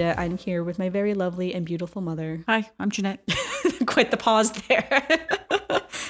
[0.00, 0.20] Amanda.
[0.20, 2.42] I'm here with my very lovely and beautiful mother.
[2.48, 3.20] Hi, I'm Janette.
[3.86, 4.86] Quit the pause there.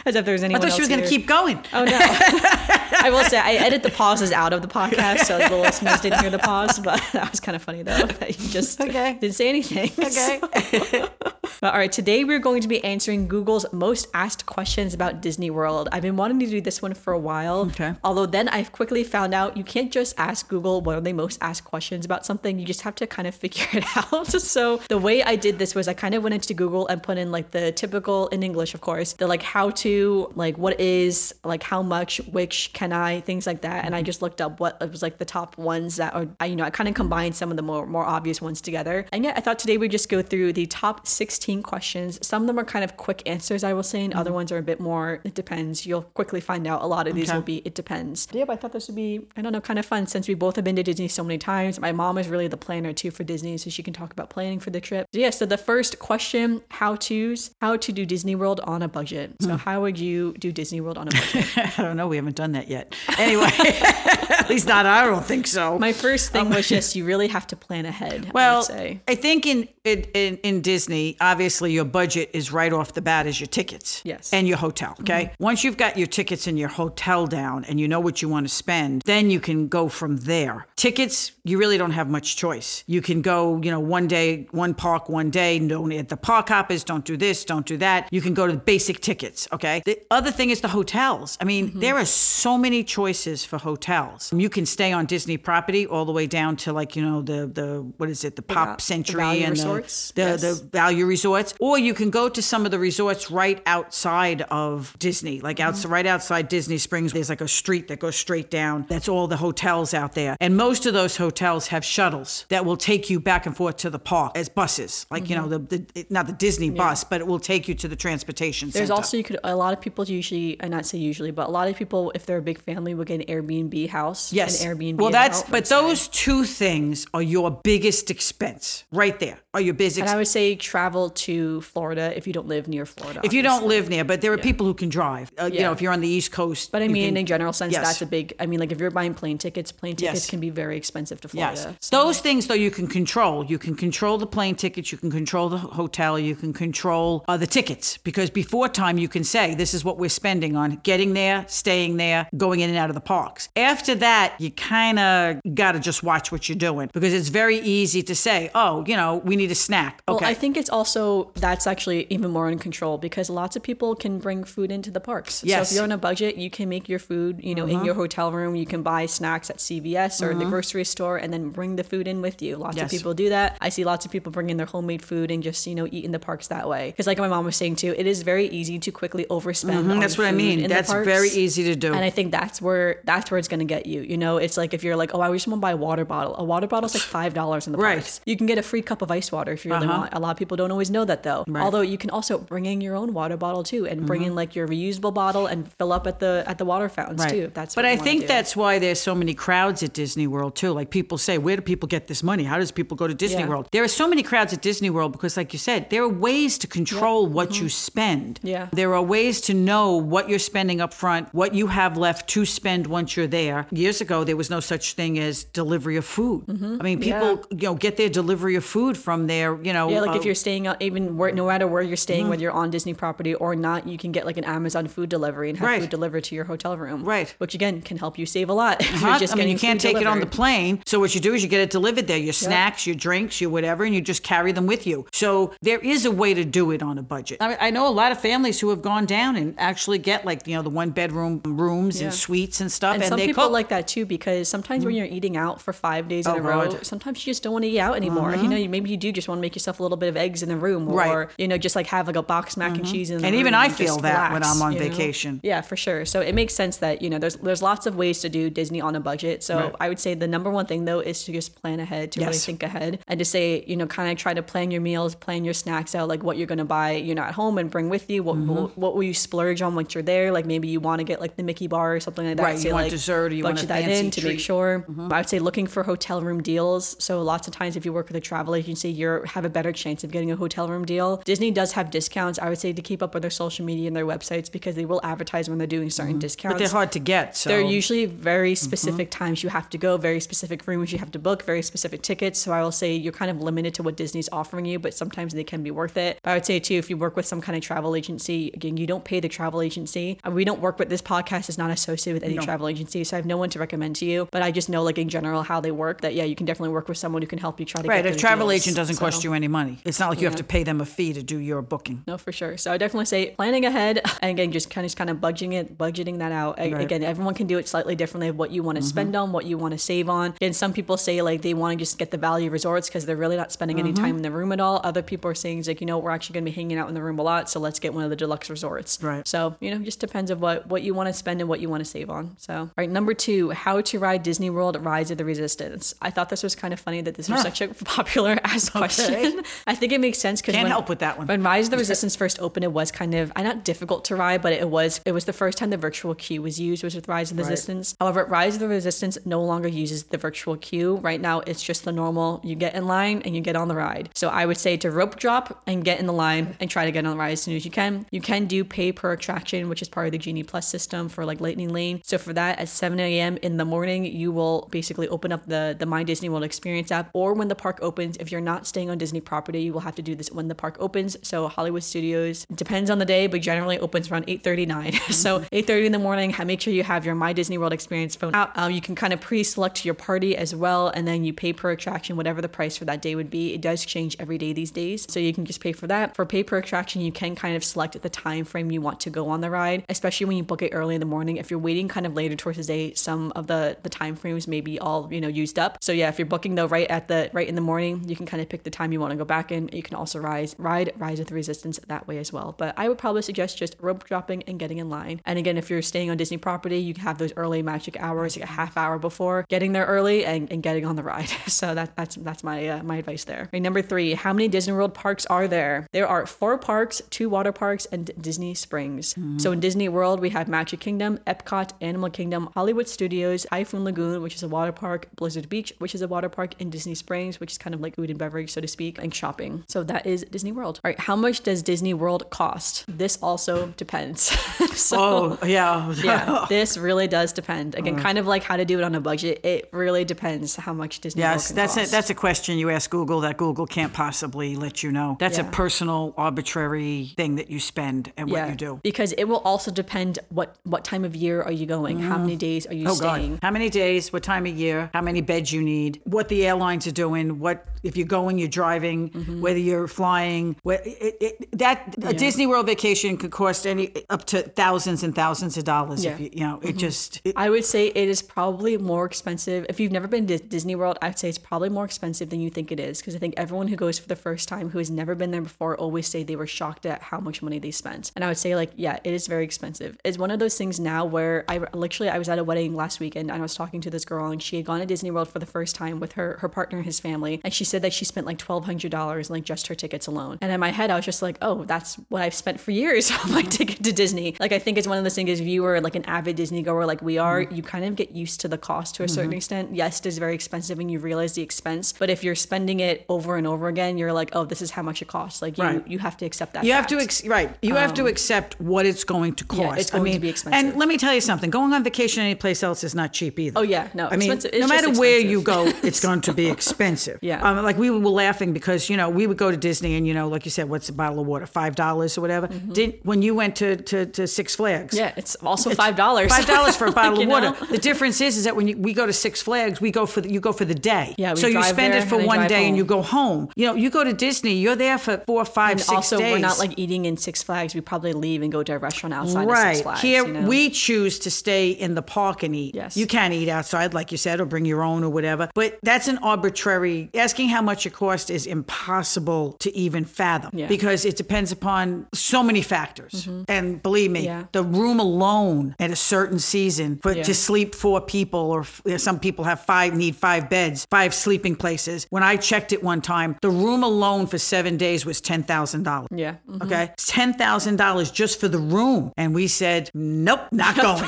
[0.04, 1.58] As if there's I anyone I thought she was going to keep going.
[1.72, 1.96] Oh no!
[2.00, 6.20] I will say I edit the pauses out of the podcast, so the listeners didn't
[6.20, 6.78] hear the pause.
[6.78, 9.18] But that was kind of funny though that you just Okay.
[9.20, 9.90] didn't say anything.
[10.04, 10.38] Okay.
[10.40, 15.50] But, all right, today we're going to be answering Google's most asked questions about Disney
[15.50, 15.88] World.
[15.92, 17.60] I've been wanting to do this one for a while.
[17.66, 17.94] Okay.
[18.04, 21.38] Although then I've quickly found out you can't just ask Google what are they most
[21.40, 22.58] asked questions about something.
[22.58, 24.26] You just have to kind of figure it out.
[24.26, 27.18] So the way I did this was I kind of went into Google and put
[27.18, 31.34] in like the typical in English, of course, the like how to, like what is,
[31.44, 33.84] like how much, which can I, things like that.
[33.84, 34.06] And I mm-hmm.
[34.06, 36.70] just looked up what it was like the top ones that are, you know, I
[36.70, 39.06] kind of combined some of the more more obvious ones together.
[39.12, 41.06] And yeah, I thought today we'd just go through the top
[41.36, 42.18] 16 questions.
[42.26, 44.36] Some of them are kind of quick answers, I will say, and other mm-hmm.
[44.36, 45.84] ones are a bit more, it depends.
[45.84, 47.36] You'll quickly find out a lot of these Okay.
[47.36, 48.26] will be, it depends.
[48.32, 50.34] Yeah, but I thought this would be, I don't know, kind of fun since we
[50.34, 51.78] both have been to Disney so many times.
[51.78, 54.60] My mom is really the planner too for Disney, so she can talk about planning
[54.60, 55.08] for the trip.
[55.12, 58.88] So yeah, so the first question, how to's, how to do Disney World on a
[58.88, 59.34] budget.
[59.42, 59.56] So hmm.
[59.56, 61.58] how would you do Disney World on a budget?
[61.78, 62.08] I don't know.
[62.08, 62.94] We haven't done that yet.
[63.18, 64.86] Anyway, at least not.
[64.86, 65.78] I don't think so.
[65.78, 68.26] My first thing was um, just you really have to plan ahead.
[68.26, 69.00] I well, would say.
[69.06, 73.26] I think in, in in in Disney, obviously your budget is right off the bat
[73.26, 74.32] is your tickets, Yes.
[74.32, 74.92] and your hotel.
[74.92, 75.02] Mm-hmm.
[75.02, 78.28] Okay, once you've got your tickets and your hotel down, and you know what you
[78.28, 80.66] want to spend, then you can go from there.
[80.76, 82.84] Tickets, you really don't have much choice.
[82.86, 85.58] You can go, you know, one day, one park, one day.
[85.58, 86.84] Don't at the park hoppers.
[86.84, 87.44] Don't do this.
[87.44, 88.08] Don't do that.
[88.10, 89.48] You can go to the basic tickets.
[89.52, 89.82] Okay.
[89.84, 91.38] The other thing is the hotels.
[91.40, 91.80] I mean, mm-hmm.
[91.80, 94.32] there are so many choices for hotels.
[94.32, 97.46] You can stay on Disney property all the way down to like you know the
[97.46, 100.60] the what is it the Pop the Century value and resorts, the the, yes.
[100.60, 104.94] the value resorts, or you can go to some of the resorts right outside of
[104.98, 105.92] Disney, like Mm-hmm.
[105.92, 107.12] right outside Disney Springs.
[107.14, 108.84] There's like a street that goes straight down.
[108.88, 112.76] That's all the hotels out there, and most of those hotels have shuttles that will
[112.76, 116.06] take you back and forth to the park as buses, like you know the, the
[116.10, 118.98] not the Disney bus, but it will take you to the transportation There's center.
[118.98, 121.68] also you could a lot of people usually and not say usually, but a lot
[121.68, 124.32] of people if they're a big family would get an Airbnb house.
[124.32, 124.62] Yes.
[124.62, 124.96] An Airbnb.
[124.98, 129.38] Well, that's but those two things are your biggest expense right there.
[129.54, 132.86] Are your biggest And I would say travel to Florida if you don't live near
[132.86, 133.20] Florida.
[133.24, 135.30] if you don't live near, but there are people who can drive.
[135.38, 136.72] Uh, You know, if you're on the East Coast.
[136.72, 137.84] But I mean, can- in general sense, Yes.
[137.86, 138.34] that's a big.
[138.40, 140.30] I mean, like if you're buying plane tickets, plane tickets Yes.
[140.30, 141.76] can be very expensive to Florida.
[141.80, 141.88] Yes.
[141.90, 143.44] Those things, though, you can control.
[143.44, 144.92] You can control the plane tickets.
[144.92, 146.18] You can control the hotel.
[146.18, 149.96] You can control uh, the tickets because before time you can say this is what
[149.98, 153.48] we're spending on getting there, staying there, going in and out of the parks.
[153.56, 157.58] After that, you kind of got to just watch what you're doing because it's very
[157.60, 160.02] easy to say, oh, you know, we need a snack.
[160.08, 160.24] Okay.
[160.24, 160.95] Well, I think it's also
[161.34, 165.00] that's actually even more in control because lots of people can bring food into the
[165.00, 165.36] parks.
[165.36, 165.54] So Yes.
[165.56, 165.62] Uh-huh.
[165.62, 168.32] if you're on a budget, you can make your food, you know, in your hotel
[168.32, 168.54] room.
[168.56, 172.06] You can buy snacks at CVS or the grocery store and then bring the food
[172.08, 172.56] in with you.
[172.56, 173.56] Lots of people do that.
[173.60, 176.04] I see lots of people bring in their homemade food and just, you know, eat
[176.04, 176.90] in the parks that way.
[176.90, 179.84] Because like my mom was saying too, it is very easy to quickly overspend.
[179.84, 180.00] Mm-hmm.
[180.00, 180.68] That's what I mean.
[180.68, 181.92] That's very easy to do.
[181.94, 184.02] And I think that's where that's where it's gonna get you.
[184.02, 186.04] You know, it's like if you're like, oh, I just want to buy a water
[186.04, 186.36] bottle.
[186.36, 187.98] A water bottle's like five dollars in the Right.
[187.98, 188.20] parks.
[188.24, 189.98] You can get a free cup of ice water if you really Uh-huh.
[190.00, 190.14] want.
[190.14, 191.44] A lot of people don't always know that though.
[191.54, 194.54] Although you can also bring in your own water bottle too, and bring in like
[194.54, 197.44] your reusable bottle and fill up at the at the water fountains too.
[197.44, 200.72] If that's but I think that's why there's so many crowds at Disney World too.
[200.72, 202.44] Like people say, where do people get this money?
[202.44, 203.48] How does people go to Disney Yeah.
[203.48, 203.68] World?
[203.72, 206.58] There are so many crowds at Disney World because, like you said, there are ways
[206.58, 208.36] to control what you spend.
[208.40, 208.46] Mm-hmm.
[208.48, 208.68] Yeah.
[208.72, 212.44] there are ways to know what you're spending up front, what you have left to
[212.44, 213.66] spend once you're there.
[213.70, 216.44] Years ago, there was no such thing as delivery of food.
[216.48, 219.94] I mean, people you know get their delivery of food from their you know Mm-hmm.
[219.94, 222.30] Yeah, like uh, if you're staying out, even where, no matter where you're staying, mm-hmm.
[222.30, 225.48] whether you're on Disney property or not, you can get like an Amazon food delivery
[225.50, 225.80] and have Right.
[225.80, 227.04] food delivered to your hotel room.
[227.04, 227.34] Right.
[227.38, 228.80] Which again can help you save a lot.
[228.80, 228.98] if Huh?
[228.98, 229.18] you're uh-huh.
[229.18, 230.82] just I mean, you can't take it on the plane.
[230.86, 233.50] So what you do is you get it delivered there, your snacks, your drinks, your
[233.50, 235.06] whatever, and you just carry them with you.
[235.12, 237.38] So there is a way to do it on a budget.
[237.40, 240.24] I, mean, I know a lot of families who have gone down and actually get
[240.24, 243.26] like you know the one bedroom rooms and suites and stuff, And, and, some they
[243.26, 243.52] people cook.
[243.52, 244.98] like that too because sometimes when mm-hmm.
[245.04, 246.86] you're eating out for five days in Oh, a row, God.
[246.86, 248.32] sometimes you just don't want to eat out anymore.
[248.32, 248.42] Mm-hmm.
[248.42, 250.16] You know, you, maybe you do just want to make yourself a little bit of
[250.16, 251.28] eggs in the room, or Right.
[251.38, 253.54] you know, just like have like a box mac and cheese in the And even
[253.54, 254.88] I feel that when I'm on you know?
[254.88, 255.40] vacation.
[255.42, 256.04] Yeah, for sure.
[256.04, 258.80] So it makes sense that you know there's there's lots of ways to do Disney
[258.80, 259.42] on a budget.
[259.42, 259.74] So Right.
[259.80, 262.32] I would say the number one thing though is to just plan ahead, to really
[262.34, 265.44] think ahead, and to say you know kind of try to plan your meals, plan
[265.44, 268.08] your snacks out, like what you're gonna buy, you know, at home and bring with
[268.10, 268.22] you.
[268.22, 268.54] What Mm-hmm.
[268.54, 270.30] what, what will you splurge on once you're there?
[270.30, 272.42] Like maybe you want to get like the Mickey bar or something like that.
[272.42, 274.38] Right, you want like, dessert or you want a that fancy in to make treat.
[274.38, 275.08] Mm-hmm.
[275.08, 275.12] sure.
[275.14, 276.96] I would say looking for hotel room deals.
[277.02, 279.72] So lots of times if you work with a travel agency, you have a better
[279.72, 281.16] chance of getting a hotel hotel room deal.
[281.24, 282.38] Disney does have discounts.
[282.38, 284.84] I would say to keep up with their social media and their websites because they
[284.84, 286.54] will advertise when they're doing certain discounts.
[286.54, 287.36] But they're hard to get.
[287.36, 291.10] So They're usually very specific times you have to go, very specific rooms you have
[291.12, 292.38] to book, very specific tickets.
[292.38, 295.32] So I will say you're kind of limited to what Disney's offering you, but sometimes
[295.34, 296.20] they can be worth it.
[296.22, 298.76] But I would say too, if you work with some kind of travel agency, again,
[298.76, 300.18] you don't pay the travel agency.
[300.26, 303.16] Uh, We don't work with this podcast is not associated with any travel agency, so
[303.16, 304.28] I have no one to recommend to you.
[304.30, 306.02] But I just know like in general how they work.
[306.02, 308.04] That yeah, you can definitely work with someone who can help you try to right,
[308.04, 308.62] get a travel deals.
[308.62, 309.78] agent doesn't cost you any money.
[309.84, 312.02] It's not like you have to pay them a fee to do your booking.
[312.06, 312.56] no, for sure.
[312.56, 315.52] So I definitely say planning ahead and again, just kind of just kind of budgeting
[315.54, 316.58] it, budgeting that out.
[316.58, 316.72] Right.
[316.72, 316.80] Mm-hmm.
[316.80, 319.44] Again, everyone can do it slightly differently of what you want to spend on, what
[319.46, 320.34] you want to save on.
[320.40, 323.16] And some people say like they want to just get the value resorts because they're
[323.16, 324.04] really not spending any Mm-hmm.
[324.04, 324.80] time in the room at all.
[324.84, 326.94] Other people are saying like, you know, we're actually going to be hanging out in
[326.94, 329.02] the room a lot, so let's get one of the deluxe resorts.
[329.02, 329.26] Right.
[329.26, 331.68] So, you know, just depends of what what you want to spend and what you
[331.68, 332.34] want to save on.
[332.38, 335.94] So, all right, number 2, how to ride Disney World Rise of the Resistance.
[336.02, 339.42] I thought this was kind of funny that this was such a popular asked question.
[339.66, 341.26] I think it makes sense cuz Can't when, help with that one.
[341.26, 344.16] when Rise of the Resistance first opened, it was kind of I not difficult to
[344.16, 346.94] ride, but it was it was the first time the virtual queue was used was
[346.94, 347.94] with Rise of the Resistance.
[348.00, 350.96] However, Rise of the Resistance no longer uses the virtual queue.
[350.96, 352.40] Right now, it's just the normal.
[352.42, 354.10] You get in line and you get on the ride.
[354.14, 356.92] So I would say to rope drop and get in the line and try to
[356.92, 358.06] get on the ride as soon as you can.
[358.10, 361.24] You can do pay per attraction, which is part of the Genie Plus system for
[361.24, 362.00] like Lightning Lane.
[362.04, 363.36] So for that, at 7 a.m.
[363.42, 367.10] in the morning, you will basically open up the the My Disney World Experience app,
[367.12, 368.16] or when the park opens.
[368.18, 370.54] If you're not staying on Disney property, you will have to do this when the
[370.54, 371.16] park opens.
[371.22, 374.92] So Hollywood Studios depends on the day, but generally opens around 8:39.
[375.12, 376.34] so 8:30 in the morning.
[376.46, 378.56] Make sure you have your My Disney World Experience phone out.
[378.56, 381.70] Um, you can kind of pre-select your party as well, and then you pay per
[381.70, 383.54] attraction, whatever the price for that day would be.
[383.54, 386.14] It does change every day these days, so you can just pay for that.
[386.14, 389.10] For pay per attraction, you can kind of select the time frame you want to
[389.10, 391.36] go on the ride, especially when you book it early in the morning.
[391.36, 394.46] If you're waiting kind of later towards the day, some of the the time frames
[394.46, 395.78] may be all you know used up.
[395.80, 398.26] So yeah, if you're booking though right at the right in the morning, you can
[398.26, 399.68] kind of pick the time you want to go back in.
[399.72, 402.54] You can also rise ride Rise the Resistance that way as well.
[402.56, 405.20] But I would probably suggest just rope dropping and getting in line.
[405.24, 408.44] And again, if you're staying on Disney property, you have those early magic hours, like
[408.44, 411.30] a half hour before getting there early and, and getting on the ride.
[411.56, 413.48] So that that's that's my uh, my advice there.
[413.52, 415.86] Right, number three, how many Disney World parks are there?
[415.92, 419.14] There are four parks, two water parks, and Disney Springs.
[419.38, 424.22] So in Disney World, we have Magic Kingdom, Epcot, Animal Kingdom, Hollywood Studios, Typhoon Lagoon,
[424.22, 427.40] which is a water park, Blizzard Beach, which is a water park, and Disney Springs,
[427.40, 429.64] which is kind of like food and beverage, so to speak, and shopping.
[429.68, 430.80] So that is Disney World.
[430.84, 432.84] All right, how much does Disney World cost?
[432.88, 434.22] This also depends.
[434.78, 435.92] so Oh, yeah.
[436.02, 437.74] yeah, this really does depend.
[437.74, 439.40] Again, kind of like how to do it on a budget.
[439.44, 441.88] It really depends how much Disney World Yes, can that's cost.
[441.88, 445.16] a, that's a question you ask Google that Google can't possibly let you know.
[445.18, 448.80] That's a personal, arbitrary thing that you spend and what you do.
[448.82, 451.98] Because it will also depend what what time of year are you going?
[452.00, 453.32] How many days are you Oh staying?
[453.32, 453.38] God!
[453.42, 454.12] How many days?
[454.12, 454.90] What time of year?
[454.92, 456.00] How many beds you need?
[456.04, 457.38] What the airlines are doing?
[457.38, 458.38] What if you're going?
[458.38, 459.10] You're driving.
[459.10, 459.40] Mm-hmm.
[459.40, 460.56] Whether you're flying.
[460.62, 465.14] What it, it, that a Disney World vacation could cost any up to thousands and
[465.14, 466.04] thousands of dollars.
[466.04, 466.24] If Yeah.
[466.24, 466.78] you, you know, it mm-hmm.
[466.78, 469.66] just it, I would say it is probably more expensive.
[469.68, 472.50] If you've never been to Disney World, I'd say it's probably more expensive than you
[472.50, 473.00] think it is.
[473.00, 475.42] Because I think everyone who goes for the first time who has never been there
[475.42, 478.12] before always say they were shocked at how much money they spent.
[478.14, 479.98] And I would say like, yeah, it is very expensive.
[480.04, 483.00] It's one of those things now where I literally I was at a wedding last
[483.00, 485.28] weekend and I was talking to this girl and she had gone to Disney World
[485.28, 487.92] for the first time with her her partner and his family, and she said that
[487.92, 490.38] she spent like twelve hundred dollars like just her tickets alone.
[490.40, 493.10] And in my head, I was just like, oh, that's what I've spent for years
[493.24, 494.36] on my ticket to Disney.
[494.40, 495.40] Like I think it's one of those things.
[495.40, 498.12] If you were like an avid Disney goer like we are, you kind of get
[498.12, 499.74] used to the cost to a certain extent.
[499.74, 501.92] Yes, it is very expensive, and you realize the expense.
[501.92, 504.82] But if you're spending it over and over again, you're like, oh, this is how
[504.82, 505.42] much it costs.
[505.42, 505.88] Like you, Right.
[505.88, 506.64] you have to accept that.
[506.64, 507.04] You have to fact.
[507.04, 507.56] ex- right.
[507.62, 509.60] You have to accept what it's going to cost.
[509.60, 510.70] Um, yeah, it's going I mean, to be expensive.
[510.70, 513.58] And let me tell you something: going on vacation anyplace else is not cheap either.
[513.58, 517.18] Oh, yeah, no, I mean, no matter where you go, it's going to be expensive.
[517.22, 517.42] Yeah.
[517.42, 520.14] Um, like we were laughing because you know we would go to Disney and you
[520.14, 521.46] know, like you said, what's a bottle of water?
[521.46, 522.46] Five dollars or whatever.
[522.48, 524.94] Did when you went to, to to Six Flags?
[524.94, 525.04] Mm-hmm.
[525.04, 526.30] Yeah, it's also five dollars.
[526.34, 527.50] Five dollars for a bottle You of water.
[527.50, 527.66] know?
[527.70, 530.20] The difference is, is that when you, we go to Six Flags, we go for
[530.20, 531.14] the, you go for the day.
[531.18, 533.48] Yeah, so you spend it for one day and you go home.
[533.56, 536.32] You know, you go to Disney, you're there for four, five, And six also, days.
[536.32, 537.74] we're not like eating in Six Flags.
[537.74, 540.00] We probably leave and go to a restaurant outside of right Six Flags.
[540.02, 540.48] here you know?
[540.48, 542.96] we choose to stay in the park and eat Yes.
[542.96, 546.08] you can't eat outside like you said or bring your own or whatever but that's
[546.08, 550.66] an arbitrary asking how much it costs is impossible to even fathom Yeah.
[550.66, 554.44] because it depends upon so many factors and believe me Yeah.
[554.52, 557.22] the room alone at a certain season for Yeah.
[557.24, 561.56] to sleep four people or f- some people have five need five beds five sleeping
[561.56, 566.06] places when i checked it one time the room alone for seven days was $10000
[566.10, 566.34] Yeah.
[566.48, 566.62] mhm.
[566.64, 566.90] Okay.
[566.96, 569.12] Ten thousand dollars just for the room.
[569.16, 571.04] And we said, Nope, not going.